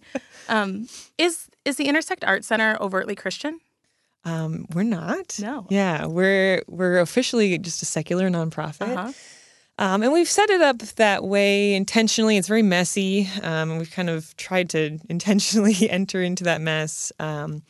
Um, 0.50 0.88
is 1.20 1.50
is 1.66 1.76
the 1.76 1.86
Intersect 1.86 2.24
Art 2.24 2.44
Center 2.44 2.76
overtly 2.82 3.14
Christian? 3.14 3.60
Um, 4.26 4.66
we're 4.74 4.84
not. 4.84 5.38
No. 5.40 5.68
Yeah, 5.70 6.08
we're 6.08 6.64
we're 6.68 7.00
officially 7.00 7.60
just 7.60 7.84
a 7.84 7.86
secular 7.86 8.28
nonprofit. 8.30 8.98
Uh-huh. 8.98 9.14
Um, 9.80 10.02
and 10.02 10.12
we've 10.12 10.28
set 10.28 10.50
it 10.50 10.62
up 10.62 10.80
that 10.80 11.24
way 11.26 11.76
intentionally. 11.76 12.38
It's 12.38 12.48
very 12.48 12.64
messy. 12.64 13.30
Um, 13.44 13.78
we've 13.78 13.92
kind 13.92 14.10
of 14.10 14.36
tried 14.36 14.72
to 14.72 14.98
intentionally 15.10 15.76
enter 15.90 16.24
into 16.24 16.44
that 16.46 16.60
mess. 16.60 17.12
Um, 17.20 17.62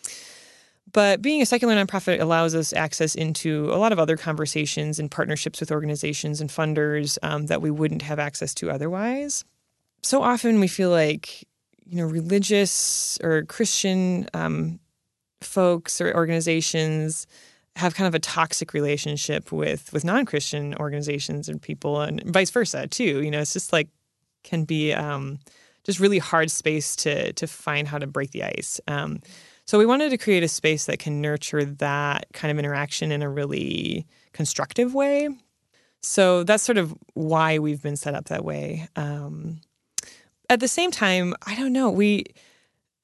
but 0.94 1.22
being 1.22 1.42
a 1.42 1.46
secular 1.46 1.76
nonprofit 1.76 2.22
allows 2.22 2.56
us 2.56 2.72
access 2.72 3.14
into 3.16 3.70
a 3.74 3.76
lot 3.76 3.92
of 3.92 4.00
other 4.00 4.16
conversations 4.16 4.98
and 4.98 5.12
partnerships 5.12 5.60
with 5.60 5.74
organizations 5.74 6.40
and 6.40 6.50
funders 6.50 7.18
um, 7.22 7.48
that 7.48 7.62
we 7.62 7.70
wouldn't 7.70 8.04
have 8.04 8.18
access 8.20 8.54
to 8.56 8.72
otherwise. 8.72 9.44
So 10.02 10.22
often 10.22 10.60
we 10.60 10.68
feel 10.68 10.90
like, 10.90 11.48
you 11.86 11.98
know, 11.98 12.06
religious 12.06 13.18
or 13.24 13.44
Christian 13.44 14.28
um, 14.34 14.80
folks 15.42 16.02
or 16.02 16.14
organizations 16.16 17.28
have 17.76 17.96
kind 17.96 18.08
of 18.08 18.16
a 18.16 18.20
toxic 18.20 18.74
relationship 18.74 19.52
with 19.52 19.94
with 19.94 20.04
non-christian 20.04 20.74
organizations 20.76 21.48
and 21.48 21.62
people 21.62 22.02
and 22.02 22.24
vice 22.24 22.50
versa 22.50 22.88
too. 22.88 23.22
You 23.22 23.32
know 23.32 23.40
it's 23.40 23.54
just 23.54 23.72
like 23.72 23.88
can 24.44 24.66
be 24.66 24.94
um, 24.94 25.40
just 25.84 26.00
really 26.00 26.18
hard 26.18 26.50
space 26.50 26.96
to 26.98 27.34
to 27.34 27.48
find 27.48 27.88
how 27.88 27.98
to 27.98 28.08
break 28.08 28.32
the 28.32 28.44
ice. 28.44 28.82
Um, 28.88 29.22
so 29.66 29.78
we 29.78 29.86
wanted 29.86 30.10
to 30.10 30.18
create 30.18 30.44
a 30.44 30.48
space 30.48 30.86
that 30.86 31.00
can 31.00 31.22
nurture 31.22 31.66
that 31.66 32.28
kind 32.34 32.52
of 32.52 32.58
interaction 32.58 33.12
in 33.12 33.22
a 33.22 33.30
really 33.30 34.08
constructive 34.32 34.94
way. 34.94 35.30
So 36.02 36.44
that's 36.44 36.64
sort 36.64 36.78
of 36.78 36.96
why 37.14 37.60
we've 37.60 37.82
been 37.82 37.98
set 37.98 38.16
up 38.16 38.26
that 38.26 38.46
way. 38.46 38.88
Um, 38.96 39.60
at 40.50 40.60
the 40.60 40.68
same 40.68 40.92
time 40.92 41.34
i 41.46 41.56
don't 41.56 41.74
know 41.74 41.90
we 41.90 42.24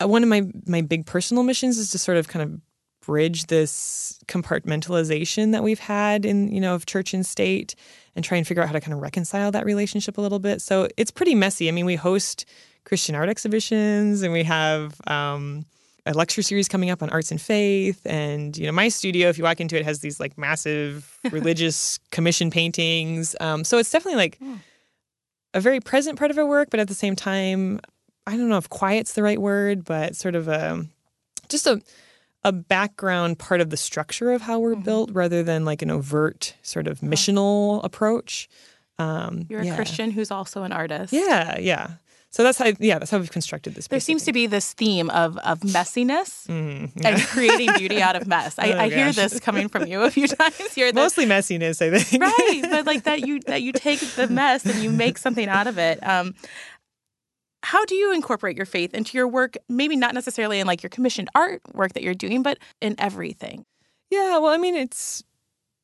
one 0.02 0.24
of 0.24 0.30
my 0.30 0.44
my 0.66 0.82
big 0.82 1.06
personal 1.06 1.44
missions 1.44 1.78
is 1.78 1.92
to 1.92 1.98
sort 1.98 2.18
of 2.18 2.28
kind 2.28 2.44
of 2.44 2.60
bridge 3.06 3.48
this 3.48 4.20
compartmentalization 4.28 5.52
that 5.52 5.64
we've 5.64 5.80
had 5.80 6.26
in 6.26 6.52
you 6.52 6.62
know 6.62 6.76
of 6.76 6.86
church 6.86 7.14
and 7.14 7.26
state 7.26 7.76
and 8.16 8.24
try 8.24 8.38
and 8.38 8.48
figure 8.48 8.64
out 8.64 8.68
how 8.68 8.74
to 8.74 8.82
kind 8.82 8.94
of 8.94 9.00
reconcile 9.00 9.52
that 9.52 9.66
relationship 9.66 10.18
a 10.18 10.22
little 10.22 10.40
bit. 10.40 10.62
So 10.62 10.88
it's 10.98 11.12
pretty 11.12 11.36
messy. 11.36 11.68
I 11.68 11.72
mean 11.72 11.86
we 11.86 11.96
host 11.96 12.46
christian 12.86 13.16
art 13.16 13.30
exhibitions 13.30 14.24
and 14.24 14.34
we 14.34 14.44
have 14.44 15.00
um, 15.08 15.66
a 16.06 16.14
lecture 16.14 16.42
series 16.42 16.68
coming 16.68 16.90
up 16.90 17.02
on 17.02 17.10
arts 17.10 17.32
and 17.32 17.42
faith. 17.42 18.02
And 18.06 18.58
you 18.58 18.66
know 18.66 18.72
my 18.72 18.88
studio 18.90 19.30
if 19.30 19.38
you 19.38 19.44
walk 19.44 19.60
into 19.60 19.78
it 19.78 19.84
has 19.84 20.00
these 20.00 20.20
like 20.20 20.38
massive 20.38 21.20
religious 21.32 22.00
commission 22.12 22.52
paintings. 22.52 23.36
Um, 23.40 23.64
so 23.64 23.78
it's 23.78 23.92
definitely 23.92 24.18
like 24.18 24.40
mm. 24.40 24.60
A 25.54 25.60
very 25.60 25.80
present 25.80 26.18
part 26.18 26.32
of 26.32 26.38
our 26.38 26.46
work 26.46 26.70
but 26.70 26.80
at 26.80 26.88
the 26.88 26.94
same 26.94 27.16
time 27.16 27.80
i 28.28 28.32
don't 28.36 28.50
know 28.50 28.58
if 28.58 28.70
quiet's 28.70 29.14
the 29.14 29.24
right 29.24 29.42
word 29.42 29.84
but 29.84 30.16
sort 30.16 30.36
of 30.36 30.48
a 30.48 30.86
just 31.50 31.68
a 31.68 31.82
a 32.44 32.52
background 32.52 33.40
part 33.40 33.62
of 33.62 33.70
the 33.70 33.78
structure 33.78 34.32
of 34.32 34.42
how 34.42 34.60
we're 34.60 34.74
mm-hmm. 34.74 34.84
built 34.84 35.12
rather 35.14 35.44
than 35.44 35.66
like 35.66 35.82
an 35.82 35.90
overt 35.90 36.56
sort 36.62 36.88
of 36.88 37.00
missional 37.00 37.84
approach. 37.84 38.50
Um, 39.00 39.46
You're 39.50 39.62
a 39.62 39.66
yeah. 39.66 39.76
Christian 39.76 40.12
who's 40.12 40.30
also 40.30 40.64
an 40.64 40.72
artist. 40.72 41.14
Yeah, 41.14 41.58
yeah. 41.58 41.92
So 42.34 42.42
that's 42.42 42.58
how, 42.58 42.72
yeah, 42.80 42.98
that's 42.98 43.12
how 43.12 43.20
we've 43.20 43.32
constructed 43.32 43.76
this. 43.76 43.88
There 43.88 44.00
seems 44.00 44.26
to 44.26 44.34
be 44.34 44.48
this 44.48 44.74
theme 44.74 45.12
of 45.12 45.38
of 45.38 45.60
messiness 45.60 46.48
mm, 46.48 46.92
yeah. 46.96 47.10
and 47.10 47.22
creating 47.22 47.70
beauty 47.78 48.02
out 48.02 48.16
of 48.16 48.26
mess. 48.26 48.56
I, 48.58 48.72
oh, 48.72 48.80
I 48.80 48.90
hear 48.90 49.12
this 49.12 49.40
coming 49.40 49.70
from 49.70 49.86
you 49.86 50.02
a 50.02 50.10
few 50.10 50.28
times 50.40 50.74
here. 50.74 50.92
Mostly 50.94 51.28
messiness, 51.28 51.80
I 51.80 51.96
think. 51.96 52.24
right, 52.24 52.62
but 52.72 52.88
like 52.88 53.04
that 53.04 53.20
you 53.28 53.40
that 53.42 53.62
you 53.62 53.72
take 53.72 54.00
the 54.00 54.28
mess 54.28 54.66
and 54.66 54.84
you 54.84 54.90
make 54.90 55.20
something 55.20 55.48
out 55.48 55.68
of 55.68 55.78
it. 55.78 56.00
Um, 56.02 56.34
how 57.62 57.86
do 57.86 57.94
you 57.94 58.12
incorporate 58.14 58.58
your 58.58 58.66
faith 58.66 58.96
into 58.96 59.16
your 59.16 59.28
work 59.28 59.56
maybe 59.70 59.96
not 59.96 60.16
necessarily 60.16 60.60
in 60.60 60.66
like 60.66 60.84
your 60.84 60.90
commissioned 60.90 61.30
art 61.34 61.62
work 61.74 61.94
that 61.94 62.04
you're 62.04 62.14
doing 62.14 62.44
but 62.44 62.58
in 62.82 62.94
everything 62.98 63.66
yeah 64.10 64.38
well 64.38 64.52
i 64.52 64.58
mean 64.58 64.76
it's 64.76 65.24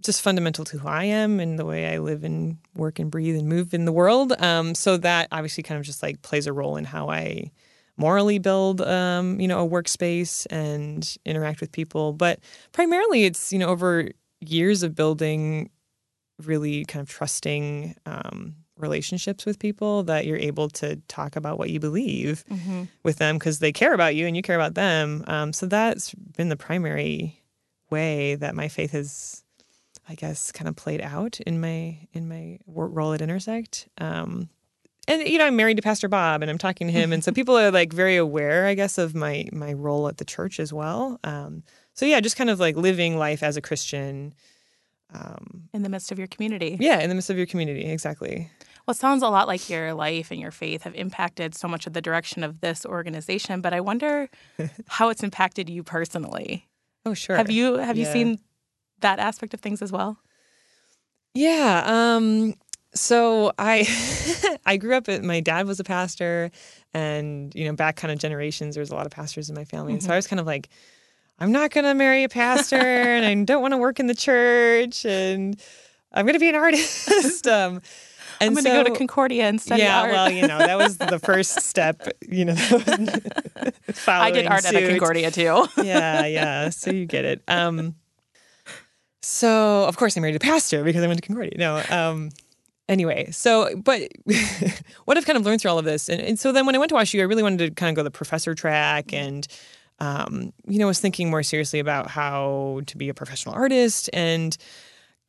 just 0.01 0.21
fundamental 0.21 0.65
to 0.65 0.77
who 0.77 0.87
i 0.87 1.03
am 1.03 1.39
and 1.39 1.59
the 1.59 1.65
way 1.65 1.93
i 1.93 1.97
live 1.97 2.23
and 2.23 2.57
work 2.75 2.99
and 2.99 3.11
breathe 3.11 3.35
and 3.35 3.47
move 3.47 3.73
in 3.73 3.85
the 3.85 3.91
world 3.91 4.33
um, 4.39 4.73
so 4.75 4.97
that 4.97 5.27
obviously 5.31 5.63
kind 5.63 5.79
of 5.79 5.85
just 5.85 6.01
like 6.01 6.21
plays 6.21 6.47
a 6.47 6.53
role 6.53 6.77
in 6.77 6.85
how 6.85 7.09
i 7.09 7.49
morally 7.97 8.39
build 8.39 8.81
um, 8.81 9.39
you 9.39 9.47
know 9.47 9.65
a 9.65 9.69
workspace 9.69 10.47
and 10.49 11.17
interact 11.25 11.61
with 11.61 11.71
people 11.71 12.13
but 12.13 12.39
primarily 12.71 13.25
it's 13.25 13.51
you 13.51 13.59
know 13.59 13.67
over 13.67 14.09
years 14.41 14.83
of 14.83 14.95
building 14.95 15.69
really 16.43 16.85
kind 16.85 17.01
of 17.01 17.09
trusting 17.09 17.95
um, 18.05 18.55
relationships 18.79 19.45
with 19.45 19.59
people 19.59 20.03
that 20.03 20.25
you're 20.25 20.37
able 20.37 20.69
to 20.69 20.95
talk 21.07 21.35
about 21.35 21.57
what 21.57 21.69
you 21.69 21.79
believe 21.79 22.43
mm-hmm. 22.49 22.83
with 23.03 23.17
them 23.17 23.37
because 23.37 23.59
they 23.59 23.71
care 23.71 23.93
about 23.93 24.15
you 24.15 24.25
and 24.25 24.35
you 24.35 24.41
care 24.41 24.55
about 24.55 24.73
them. 24.73 25.23
Um, 25.27 25.53
so 25.53 25.65
that's 25.65 26.13
been 26.13 26.49
the 26.49 26.55
primary 26.55 27.43
way 27.89 28.35
that 28.35 28.55
my 28.55 28.67
faith 28.67 28.91
has, 28.91 29.43
I 30.09 30.15
guess, 30.15 30.51
kind 30.51 30.67
of 30.67 30.75
played 30.75 31.01
out 31.01 31.39
in 31.41 31.61
my 31.61 31.99
in 32.13 32.27
my 32.27 32.57
role 32.65 33.13
at 33.13 33.21
Intersect. 33.21 33.87
Um, 33.99 34.49
and 35.07 35.27
you 35.27 35.37
know, 35.37 35.45
I'm 35.45 35.55
married 35.55 35.77
to 35.77 35.83
Pastor 35.83 36.07
Bob, 36.07 36.41
and 36.41 36.49
I'm 36.49 36.57
talking 36.57 36.87
to 36.87 36.93
him, 36.93 37.13
and 37.13 37.23
so 37.23 37.31
people 37.39 37.57
are 37.57 37.69
like 37.69 37.93
very 37.93 38.17
aware, 38.17 38.65
I 38.65 38.73
guess, 38.73 38.97
of 38.97 39.13
my 39.13 39.47
my 39.53 39.73
role 39.73 40.07
at 40.07 40.17
the 40.17 40.25
church 40.25 40.59
as 40.59 40.73
well. 40.73 41.19
Um, 41.23 41.63
so 41.93 42.05
yeah, 42.05 42.19
just 42.21 42.35
kind 42.35 42.49
of 42.49 42.59
like 42.59 42.75
living 42.75 43.17
life 43.17 43.43
as 43.43 43.55
a 43.55 43.61
Christian. 43.61 44.33
Um, 45.13 45.69
in 45.73 45.81
the 45.83 45.89
midst 45.89 46.11
of 46.11 46.19
your 46.19 46.27
community. 46.27 46.77
Yeah, 46.79 46.99
in 46.99 47.09
the 47.09 47.15
midst 47.15 47.29
of 47.29 47.37
your 47.37 47.47
community, 47.47 47.85
exactly. 47.85 48.49
Well, 48.85 48.93
it 48.93 48.97
sounds 48.97 49.21
a 49.21 49.29
lot 49.29 49.47
like 49.47 49.69
your 49.69 49.93
life 49.93 50.31
and 50.31 50.39
your 50.39 50.51
faith 50.51 50.83
have 50.83 50.95
impacted 50.95 51.55
so 51.55 51.67
much 51.67 51.85
of 51.87 51.93
the 51.93 52.01
direction 52.01 52.43
of 52.43 52.61
this 52.61 52.85
organization, 52.85 53.61
but 53.61 53.73
I 53.73 53.81
wonder 53.81 54.29
how 54.87 55.09
it's 55.09 55.23
impacted 55.23 55.69
you 55.69 55.83
personally. 55.83 56.67
Oh, 57.05 57.13
sure. 57.13 57.37
Have 57.37 57.51
you 57.51 57.75
have 57.77 57.97
yeah. 57.97 58.05
you 58.05 58.11
seen 58.11 58.39
that 59.01 59.19
aspect 59.19 59.53
of 59.53 59.59
things 59.59 59.81
as 59.81 59.91
well? 59.91 60.17
Yeah. 61.33 61.83
Um, 61.85 62.55
so 62.93 63.53
I 63.57 63.87
I 64.65 64.77
grew 64.77 64.95
up 64.95 65.07
at, 65.09 65.23
my 65.23 65.39
dad 65.39 65.67
was 65.67 65.79
a 65.79 65.83
pastor 65.83 66.51
and 66.93 67.53
you 67.53 67.65
know 67.65 67.73
back 67.73 67.97
kind 67.97 68.11
of 68.11 68.17
generations 68.17 68.75
there 68.75 68.81
was 68.81 68.89
a 68.89 68.95
lot 68.95 69.05
of 69.05 69.11
pastors 69.11 69.49
in 69.49 69.55
my 69.55 69.65
family. 69.65 69.91
Mm-hmm. 69.91 69.95
And 69.95 70.03
so 70.03 70.13
I 70.13 70.15
was 70.15 70.27
kind 70.27 70.39
of 70.39 70.45
like 70.45 70.69
I'm 71.39 71.51
not 71.51 71.71
going 71.71 71.85
to 71.85 71.93
marry 71.93 72.23
a 72.23 72.29
pastor 72.29 72.75
and 72.75 73.25
I 73.25 73.33
don't 73.45 73.61
want 73.61 73.73
to 73.73 73.77
work 73.77 73.99
in 73.99 74.07
the 74.07 74.15
church 74.15 75.05
and 75.05 75.59
I'm 76.11 76.25
going 76.25 76.33
to 76.33 76.39
be 76.39 76.49
an 76.49 76.55
artist. 76.55 77.47
um, 77.47 77.81
and 78.41 78.49
I'm 78.49 78.53
going 78.53 78.65
to 78.65 78.71
so, 78.71 78.83
go 78.83 78.89
to 78.89 78.97
Concordia 78.97 79.47
and 79.47 79.61
study 79.61 79.83
yeah, 79.83 80.01
art. 80.01 80.11
well, 80.11 80.29
you 80.29 80.47
know, 80.47 80.57
that 80.57 80.77
was 80.77 80.97
the 80.97 81.19
first 81.19 81.61
step. 81.61 82.07
You 82.27 82.45
know, 82.45 82.55
I 84.07 84.31
did 84.31 84.47
art 84.47 84.63
suit. 84.63 84.75
at 84.75 84.83
a 84.83 84.89
Concordia 84.89 85.31
too. 85.31 85.65
yeah, 85.77 86.25
yeah. 86.25 86.69
So 86.69 86.91
you 86.91 87.05
get 87.05 87.25
it. 87.25 87.41
Um, 87.47 87.95
so 89.21 89.85
of 89.85 89.97
course 89.97 90.17
I 90.17 90.19
married 90.19 90.35
a 90.35 90.39
pastor 90.39 90.83
because 90.83 91.03
I 91.03 91.07
went 91.07 91.21
to 91.21 91.27
Concordia. 91.27 91.57
No. 91.57 91.81
Um, 91.89 92.29
anyway, 92.87 93.31
so 93.31 93.75
but 93.75 94.01
what 95.05 95.17
I've 95.17 95.25
kind 95.25 95.37
of 95.37 95.45
learned 95.45 95.61
through 95.61 95.71
all 95.71 95.79
of 95.79 95.85
this, 95.85 96.09
and, 96.09 96.21
and 96.21 96.39
so 96.39 96.51
then 96.51 96.65
when 96.65 96.75
I 96.75 96.77
went 96.77 96.89
to 96.89 96.95
WashU, 96.95 97.19
I 97.19 97.23
really 97.23 97.43
wanted 97.43 97.59
to 97.59 97.71
kind 97.71 97.89
of 97.89 97.95
go 97.95 98.03
the 98.03 98.11
professor 98.11 98.55
track 98.55 99.13
and. 99.13 99.47
Um, 100.01 100.53
you 100.65 100.79
know, 100.79 100.87
was 100.87 101.01
thinking 101.01 101.29
more 101.29 101.43
seriously 101.43 101.79
about 101.79 102.07
how 102.07 102.79
to 102.85 102.95
be 102.95 103.09
a 103.09 103.13
professional 103.13 103.53
artist 103.53 104.09
and 104.13 104.57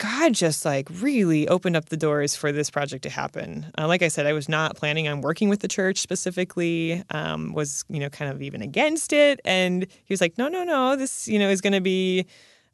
God 0.00 0.32
just 0.32 0.64
like 0.64 0.88
really 0.90 1.46
opened 1.46 1.76
up 1.76 1.90
the 1.90 1.96
doors 1.96 2.34
for 2.34 2.52
this 2.52 2.70
project 2.70 3.02
to 3.02 3.10
happen. 3.10 3.70
Uh, 3.76 3.86
like 3.86 4.00
I 4.00 4.08
said, 4.08 4.26
I 4.26 4.32
was 4.32 4.48
not 4.48 4.74
planning 4.74 5.06
on 5.06 5.20
working 5.20 5.50
with 5.50 5.60
the 5.60 5.68
church 5.68 5.98
specifically. 5.98 7.04
Um, 7.10 7.52
was 7.52 7.84
you 7.90 8.00
know 8.00 8.08
kind 8.08 8.32
of 8.32 8.40
even 8.40 8.62
against 8.62 9.12
it, 9.12 9.40
and 9.44 9.86
he 10.04 10.12
was 10.12 10.22
like, 10.22 10.38
"No, 10.38 10.48
no, 10.48 10.64
no. 10.64 10.96
This 10.96 11.28
you 11.28 11.38
know 11.38 11.50
is 11.50 11.60
going 11.60 11.74
to 11.74 11.82
be 11.82 12.24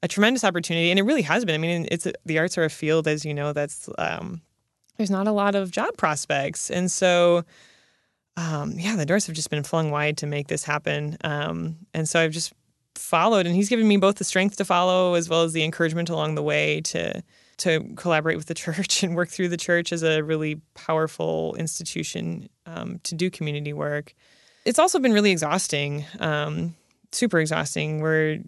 a 0.03 0.09
tremendous 0.09 0.45
opportunity, 0.45 0.91
and 0.91 0.99
it 0.99 1.03
really 1.03 1.23
has 1.23 1.45
been. 1.45 1.55
I 1.55 1.59
mean, 1.59 1.89
it's 1.91 2.07
the 2.25 2.39
arts 2.39 2.59
are 2.59 2.65
a 2.65 2.71
field, 2.71 3.09
as 3.09 3.25
you 3.25 3.35
know, 3.35 3.53
that's 3.53 3.89
um, 3.99 4.41
there's 4.97 5.11
not 5.11 5.27
a 5.27 5.33
lot 5.33 5.55
of 5.55 5.71
job 5.71 5.97
prospects, 5.97 6.71
and 6.71 6.91
so." 6.91 7.45
Um, 8.39 8.73
yeah, 8.77 8.97
the 8.97 9.07
doors 9.07 9.27
have 9.29 9.35
just 9.35 9.49
been 9.49 9.63
flung 9.63 9.91
wide 9.91 10.19
to 10.19 10.27
make 10.27 10.49
this 10.49 10.63
happen. 10.63 11.17
Um, 11.25 11.79
and 11.95 12.07
so 12.07 12.21
I've 12.21 12.33
just 12.33 12.53
followed 12.99 13.47
and 13.47 13.55
he's 13.55 13.69
given 13.69 13.87
me 13.87 13.97
both 13.97 14.17
the 14.17 14.25
strength 14.25 14.57
to 14.57 14.65
follow 14.65 15.15
as 15.15 15.29
well 15.29 15.43
as 15.43 15.53
the 15.53 15.65
encouragement 15.65 16.09
along 16.09 16.35
the 16.35 16.43
way 16.43 16.81
to 16.81 17.23
to 17.59 17.81
collaborate 17.97 18.37
with 18.37 18.47
the 18.47 18.55
church 18.65 19.03
and 19.03 19.17
work 19.17 19.29
through 19.29 19.49
the 19.49 19.57
church 19.57 19.93
as 19.93 20.03
a 20.03 20.23
really 20.23 20.61
powerful 20.75 21.55
institution 21.57 22.49
um, 22.67 23.01
to 23.03 23.15
do 23.15 23.31
community 23.31 23.73
work. 23.73 24.15
It's 24.65 24.79
also 24.79 24.99
been 24.99 25.13
really 25.13 25.31
exhausting, 25.31 26.05
um, 26.19 26.75
super 27.13 27.39
exhausting. 27.39 28.01
We're 28.01 28.41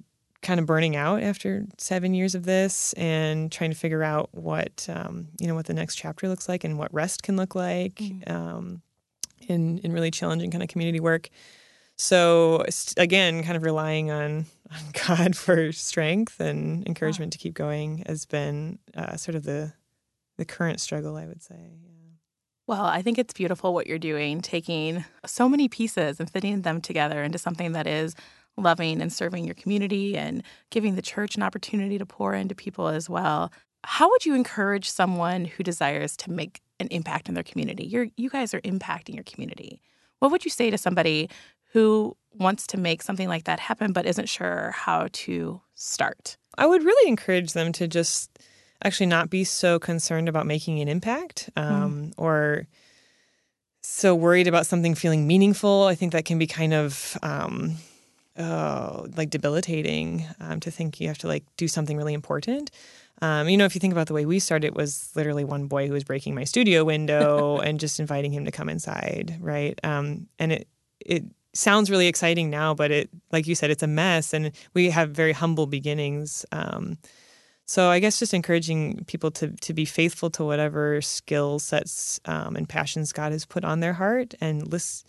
kind 0.42 0.61
of 0.61 0.66
burning 0.66 0.94
out 0.94 1.22
after 1.22 1.66
seven 1.79 2.14
years 2.14 2.35
of 2.35 2.44
this 2.44 2.92
and 2.94 3.51
trying 3.51 3.70
to 3.70 3.77
figure 3.77 4.03
out 4.03 4.29
what 4.33 4.87
um, 4.88 5.29
you 5.40 5.46
know 5.46 5.55
what 5.55 5.66
the 5.66 5.74
next 5.74 5.96
chapter 5.96 6.29
looks 6.29 6.48
like 6.48 6.64
and 6.64 6.79
what 6.79 6.92
rest 6.94 7.22
can 7.22 7.37
look 7.37 7.55
like 7.55 7.96
mm. 7.96 8.31
um, 8.31 8.83
in 9.48 9.79
in 9.79 9.92
really 9.92 10.11
challenging 10.11 10.51
kind 10.51 10.62
of 10.62 10.68
community 10.68 11.01
work. 11.01 11.29
So 11.96 12.64
again, 12.96 13.42
kind 13.42 13.57
of 13.57 13.64
relying 13.64 14.11
on 14.11 14.46
on 14.70 14.81
God 15.07 15.37
for 15.37 15.72
strength 15.72 16.40
and 16.40 16.87
encouragement 16.87 17.33
to 17.33 17.38
keep 17.38 17.55
going 17.55 18.05
has 18.07 18.24
been 18.24 18.79
uh, 18.96 19.16
sort 19.16 19.35
of 19.35 19.44
the 19.44 19.72
the 20.37 20.44
current 20.44 20.81
struggle, 20.81 21.16
I 21.16 21.27
would 21.27 21.42
say. 21.42 21.57
Yeah. 21.83 21.88
Well, 22.68 22.85
I 22.85 23.01
think 23.01 23.18
it's 23.18 23.33
beautiful 23.33 23.72
what 23.72 23.87
you're 23.87 23.98
doing, 23.98 24.42
taking 24.42 25.05
so 25.24 25.48
many 25.48 25.68
pieces 25.68 26.20
and 26.20 26.31
fitting 26.31 26.62
them 26.62 26.83
together 26.83 27.22
into 27.22 27.38
something 27.38 27.72
that 27.72 27.87
is 27.87 28.14
loving 28.58 29.00
and 29.00 29.12
serving 29.12 29.44
your 29.44 29.54
community 29.54 30.16
and 30.16 30.42
giving 30.70 30.94
the 30.94 31.02
church 31.02 31.36
an 31.36 31.42
opportunity 31.42 31.98
to 31.98 32.06
pour 32.06 32.34
into 32.34 32.54
people 32.54 32.88
as 32.88 33.08
well. 33.08 33.52
How 33.84 34.10
would 34.10 34.26
you 34.26 34.34
encourage 34.34 34.90
someone 34.90 35.44
who 35.44 35.62
desires 35.62 36.16
to 36.18 36.30
make 36.30 36.60
an 36.80 36.88
impact 36.88 37.28
in 37.28 37.34
their 37.34 37.44
community? 37.44 37.84
You're, 37.84 38.08
you 38.16 38.28
guys 38.28 38.52
are 38.54 38.60
impacting 38.62 39.14
your 39.14 39.24
community. 39.24 39.80
What 40.18 40.30
would 40.30 40.44
you 40.44 40.50
say 40.50 40.70
to 40.70 40.78
somebody 40.78 41.30
who 41.72 42.16
wants 42.34 42.66
to 42.68 42.78
make 42.78 43.02
something 43.02 43.28
like 43.28 43.44
that 43.44 43.60
happen 43.60 43.92
but 43.92 44.06
isn't 44.06 44.28
sure 44.28 44.72
how 44.72 45.08
to 45.12 45.60
start? 45.74 46.36
I 46.56 46.66
would 46.66 46.82
really 46.82 47.08
encourage 47.08 47.52
them 47.52 47.72
to 47.72 47.86
just 47.86 48.38
actually 48.84 49.06
not 49.06 49.30
be 49.30 49.44
so 49.44 49.78
concerned 49.78 50.28
about 50.28 50.46
making 50.46 50.80
an 50.80 50.88
impact 50.88 51.50
um, 51.56 52.06
mm. 52.06 52.14
or 52.16 52.66
so 53.82 54.14
worried 54.14 54.46
about 54.46 54.66
something 54.66 54.94
feeling 54.94 55.26
meaningful. 55.26 55.84
I 55.84 55.94
think 55.94 56.12
that 56.12 56.24
can 56.24 56.38
be 56.38 56.46
kind 56.46 56.74
of 56.74 57.16
um, 57.22 57.76
oh, 58.38 59.07
like 59.16 59.31
debilitating 59.31 60.27
um, 60.40 60.61
to 60.61 60.70
think 60.70 61.01
you 61.01 61.09
have 61.09 61.18
to 61.18 61.29
like 61.29 61.44
do 61.57 61.68
something 61.68 61.96
really 61.96 62.14
important. 62.14 62.70
Um, 63.20 63.48
you 63.48 63.57
know, 63.57 63.64
if 63.64 63.74
you 63.74 63.81
think 63.81 63.92
about 63.92 64.07
the 64.07 64.14
way 64.14 64.27
we 64.27 64.38
started, 64.38 64.68
it 64.68 64.74
was 64.74 65.11
literally 65.16 65.44
one 65.44 65.66
boy 65.66 65.88
who 65.88 65.92
was 65.92 66.05
breaking 66.05 66.35
my 66.35 66.44
studio 66.44 66.85
window 66.85 67.59
and 67.64 67.81
just 67.81 67.98
inviting 67.98 68.33
him 68.33 68.44
to 68.44 68.53
come 68.53 68.68
inside, 68.68 69.37
right? 69.40 69.79
Um, 69.83 70.29
and 70.38 70.53
it 70.53 70.68
it 71.01 71.24
sounds 71.55 71.90
really 71.90 72.07
exciting 72.07 72.51
now, 72.51 72.74
but 72.74 72.90
it, 72.90 73.11
like 73.33 73.46
you 73.46 73.55
said, 73.55 73.70
it's 73.70 73.83
a 73.83 73.88
mess, 73.88 74.33
and 74.33 74.53
we 74.74 74.90
have 74.90 75.11
very 75.11 75.33
humble 75.33 75.66
beginnings. 75.66 76.46
Um, 76.53 76.98
so 77.64 77.90
I 77.90 77.98
guess 77.98 78.18
just 78.18 78.33
encouraging 78.35 79.05
people 79.07 79.31
to 79.33 79.48
to 79.51 79.74
be 79.74 79.85
faithful 79.85 80.31
to 80.31 80.44
whatever 80.44 81.03
skill 81.03 81.59
sets 81.59 82.20
um, 82.24 82.57
and 82.57 82.68
passions 82.68 83.12
God 83.12 83.33
has 83.33 83.44
put 83.44 83.64
on 83.64 83.81
their 83.81 83.94
heart, 83.94 84.35
and 84.40 84.70
list, 84.70 85.07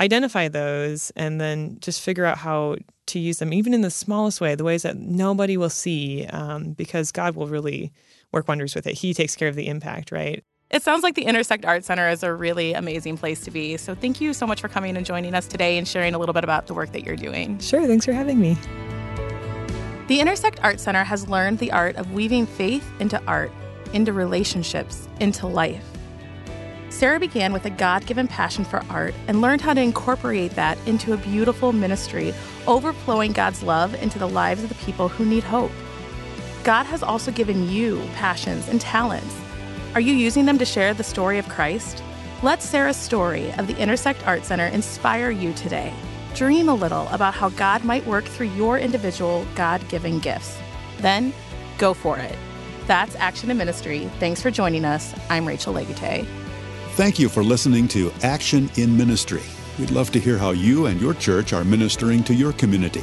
identify 0.00 0.48
those, 0.48 1.10
and 1.14 1.40
then 1.40 1.78
just 1.80 2.00
figure 2.00 2.24
out 2.24 2.38
how 2.38 2.76
to 3.06 3.18
use 3.18 3.38
them, 3.38 3.52
even 3.52 3.74
in 3.74 3.82
the 3.82 3.90
smallest 3.90 4.40
way, 4.40 4.54
the 4.54 4.64
ways 4.64 4.82
that 4.82 4.96
nobody 4.96 5.56
will 5.56 5.70
see, 5.70 6.26
um, 6.26 6.72
because 6.72 7.12
God 7.12 7.36
will 7.36 7.46
really 7.46 7.92
work 8.32 8.48
wonders 8.48 8.74
with 8.74 8.86
it. 8.86 8.94
He 8.94 9.12
takes 9.14 9.36
care 9.36 9.48
of 9.48 9.56
the 9.56 9.68
impact, 9.68 10.10
right? 10.10 10.42
It 10.70 10.82
sounds 10.82 11.02
like 11.02 11.16
the 11.16 11.24
Intersect 11.24 11.64
Art 11.64 11.84
Center 11.84 12.08
is 12.08 12.22
a 12.22 12.32
really 12.32 12.74
amazing 12.74 13.18
place 13.18 13.40
to 13.40 13.50
be. 13.50 13.76
So 13.76 13.94
thank 13.96 14.20
you 14.20 14.32
so 14.32 14.46
much 14.46 14.60
for 14.60 14.68
coming 14.68 14.96
and 14.96 15.04
joining 15.04 15.34
us 15.34 15.48
today 15.48 15.76
and 15.76 15.86
sharing 15.86 16.14
a 16.14 16.18
little 16.18 16.32
bit 16.32 16.44
about 16.44 16.68
the 16.68 16.74
work 16.74 16.92
that 16.92 17.02
you're 17.02 17.16
doing. 17.16 17.58
Sure, 17.58 17.84
thanks 17.88 18.04
for 18.04 18.12
having 18.12 18.40
me. 18.40 18.56
The 20.06 20.20
Intersect 20.20 20.60
Art 20.62 20.78
Center 20.78 21.02
has 21.02 21.28
learned 21.28 21.58
the 21.58 21.72
art 21.72 21.96
of 21.96 22.12
weaving 22.12 22.46
faith 22.46 22.88
into 23.00 23.20
art, 23.26 23.50
into 23.92 24.12
relationships, 24.12 25.08
into 25.18 25.48
life. 25.48 25.84
Sarah 26.90 27.18
began 27.18 27.52
with 27.52 27.64
a 27.64 27.70
God 27.70 28.04
given 28.04 28.28
passion 28.28 28.64
for 28.64 28.82
art 28.90 29.14
and 29.26 29.40
learned 29.40 29.62
how 29.62 29.72
to 29.72 29.80
incorporate 29.80 30.52
that 30.52 30.76
into 30.86 31.14
a 31.14 31.16
beautiful 31.16 31.72
ministry, 31.72 32.34
overflowing 32.66 33.32
God's 33.32 33.62
love 33.62 33.94
into 34.02 34.18
the 34.18 34.28
lives 34.28 34.62
of 34.62 34.68
the 34.68 34.74
people 34.86 35.08
who 35.08 35.24
need 35.24 35.44
hope. 35.44 35.72
God 36.62 36.84
has 36.84 37.02
also 37.02 37.32
given 37.32 37.68
you 37.68 38.02
passions 38.14 38.68
and 38.68 38.80
talents 38.80 39.34
are 39.94 40.00
you 40.00 40.14
using 40.14 40.46
them 40.46 40.56
to 40.58 40.64
share 40.64 40.94
the 40.94 41.02
story 41.02 41.38
of 41.38 41.48
Christ? 41.48 42.04
Let 42.44 42.62
Sarah's 42.62 42.96
story 42.96 43.52
of 43.54 43.66
the 43.66 43.76
Intersect 43.76 44.24
Art 44.24 44.44
Center 44.44 44.66
inspire 44.66 45.30
you 45.30 45.52
today. 45.54 45.92
Dream 46.32 46.68
a 46.68 46.74
little 46.74 47.08
about 47.08 47.34
how 47.34 47.48
God 47.50 47.82
might 47.82 48.06
work 48.06 48.24
through 48.24 48.50
your 48.50 48.78
individual 48.78 49.44
God 49.56 49.86
given 49.88 50.20
gifts. 50.20 50.56
Then 50.98 51.34
go 51.76 51.92
for 51.92 52.18
it. 52.18 52.38
That's 52.86 53.16
Action 53.16 53.50
and 53.50 53.58
Ministry. 53.58 54.08
Thanks 54.20 54.40
for 54.40 54.52
joining 54.52 54.84
us. 54.84 55.12
I'm 55.28 55.46
Rachel 55.46 55.74
Legute. 55.74 56.39
Thank 57.00 57.18
you 57.18 57.30
for 57.30 57.42
listening 57.42 57.88
to 57.88 58.12
Action 58.22 58.70
in 58.76 58.94
Ministry. 58.94 59.40
We'd 59.78 59.90
love 59.90 60.10
to 60.10 60.20
hear 60.20 60.36
how 60.36 60.50
you 60.50 60.84
and 60.84 61.00
your 61.00 61.14
church 61.14 61.54
are 61.54 61.64
ministering 61.64 62.22
to 62.24 62.34
your 62.34 62.52
community. 62.52 63.02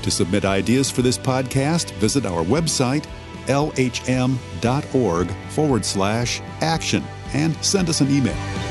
To 0.00 0.10
submit 0.10 0.46
ideas 0.46 0.90
for 0.90 1.02
this 1.02 1.18
podcast, 1.18 1.90
visit 1.96 2.24
our 2.24 2.42
website 2.42 3.04
lhm.org 3.44 5.30
forward 5.50 5.84
slash 5.84 6.40
action 6.62 7.04
and 7.34 7.54
send 7.62 7.90
us 7.90 8.00
an 8.00 8.10
email. 8.10 8.63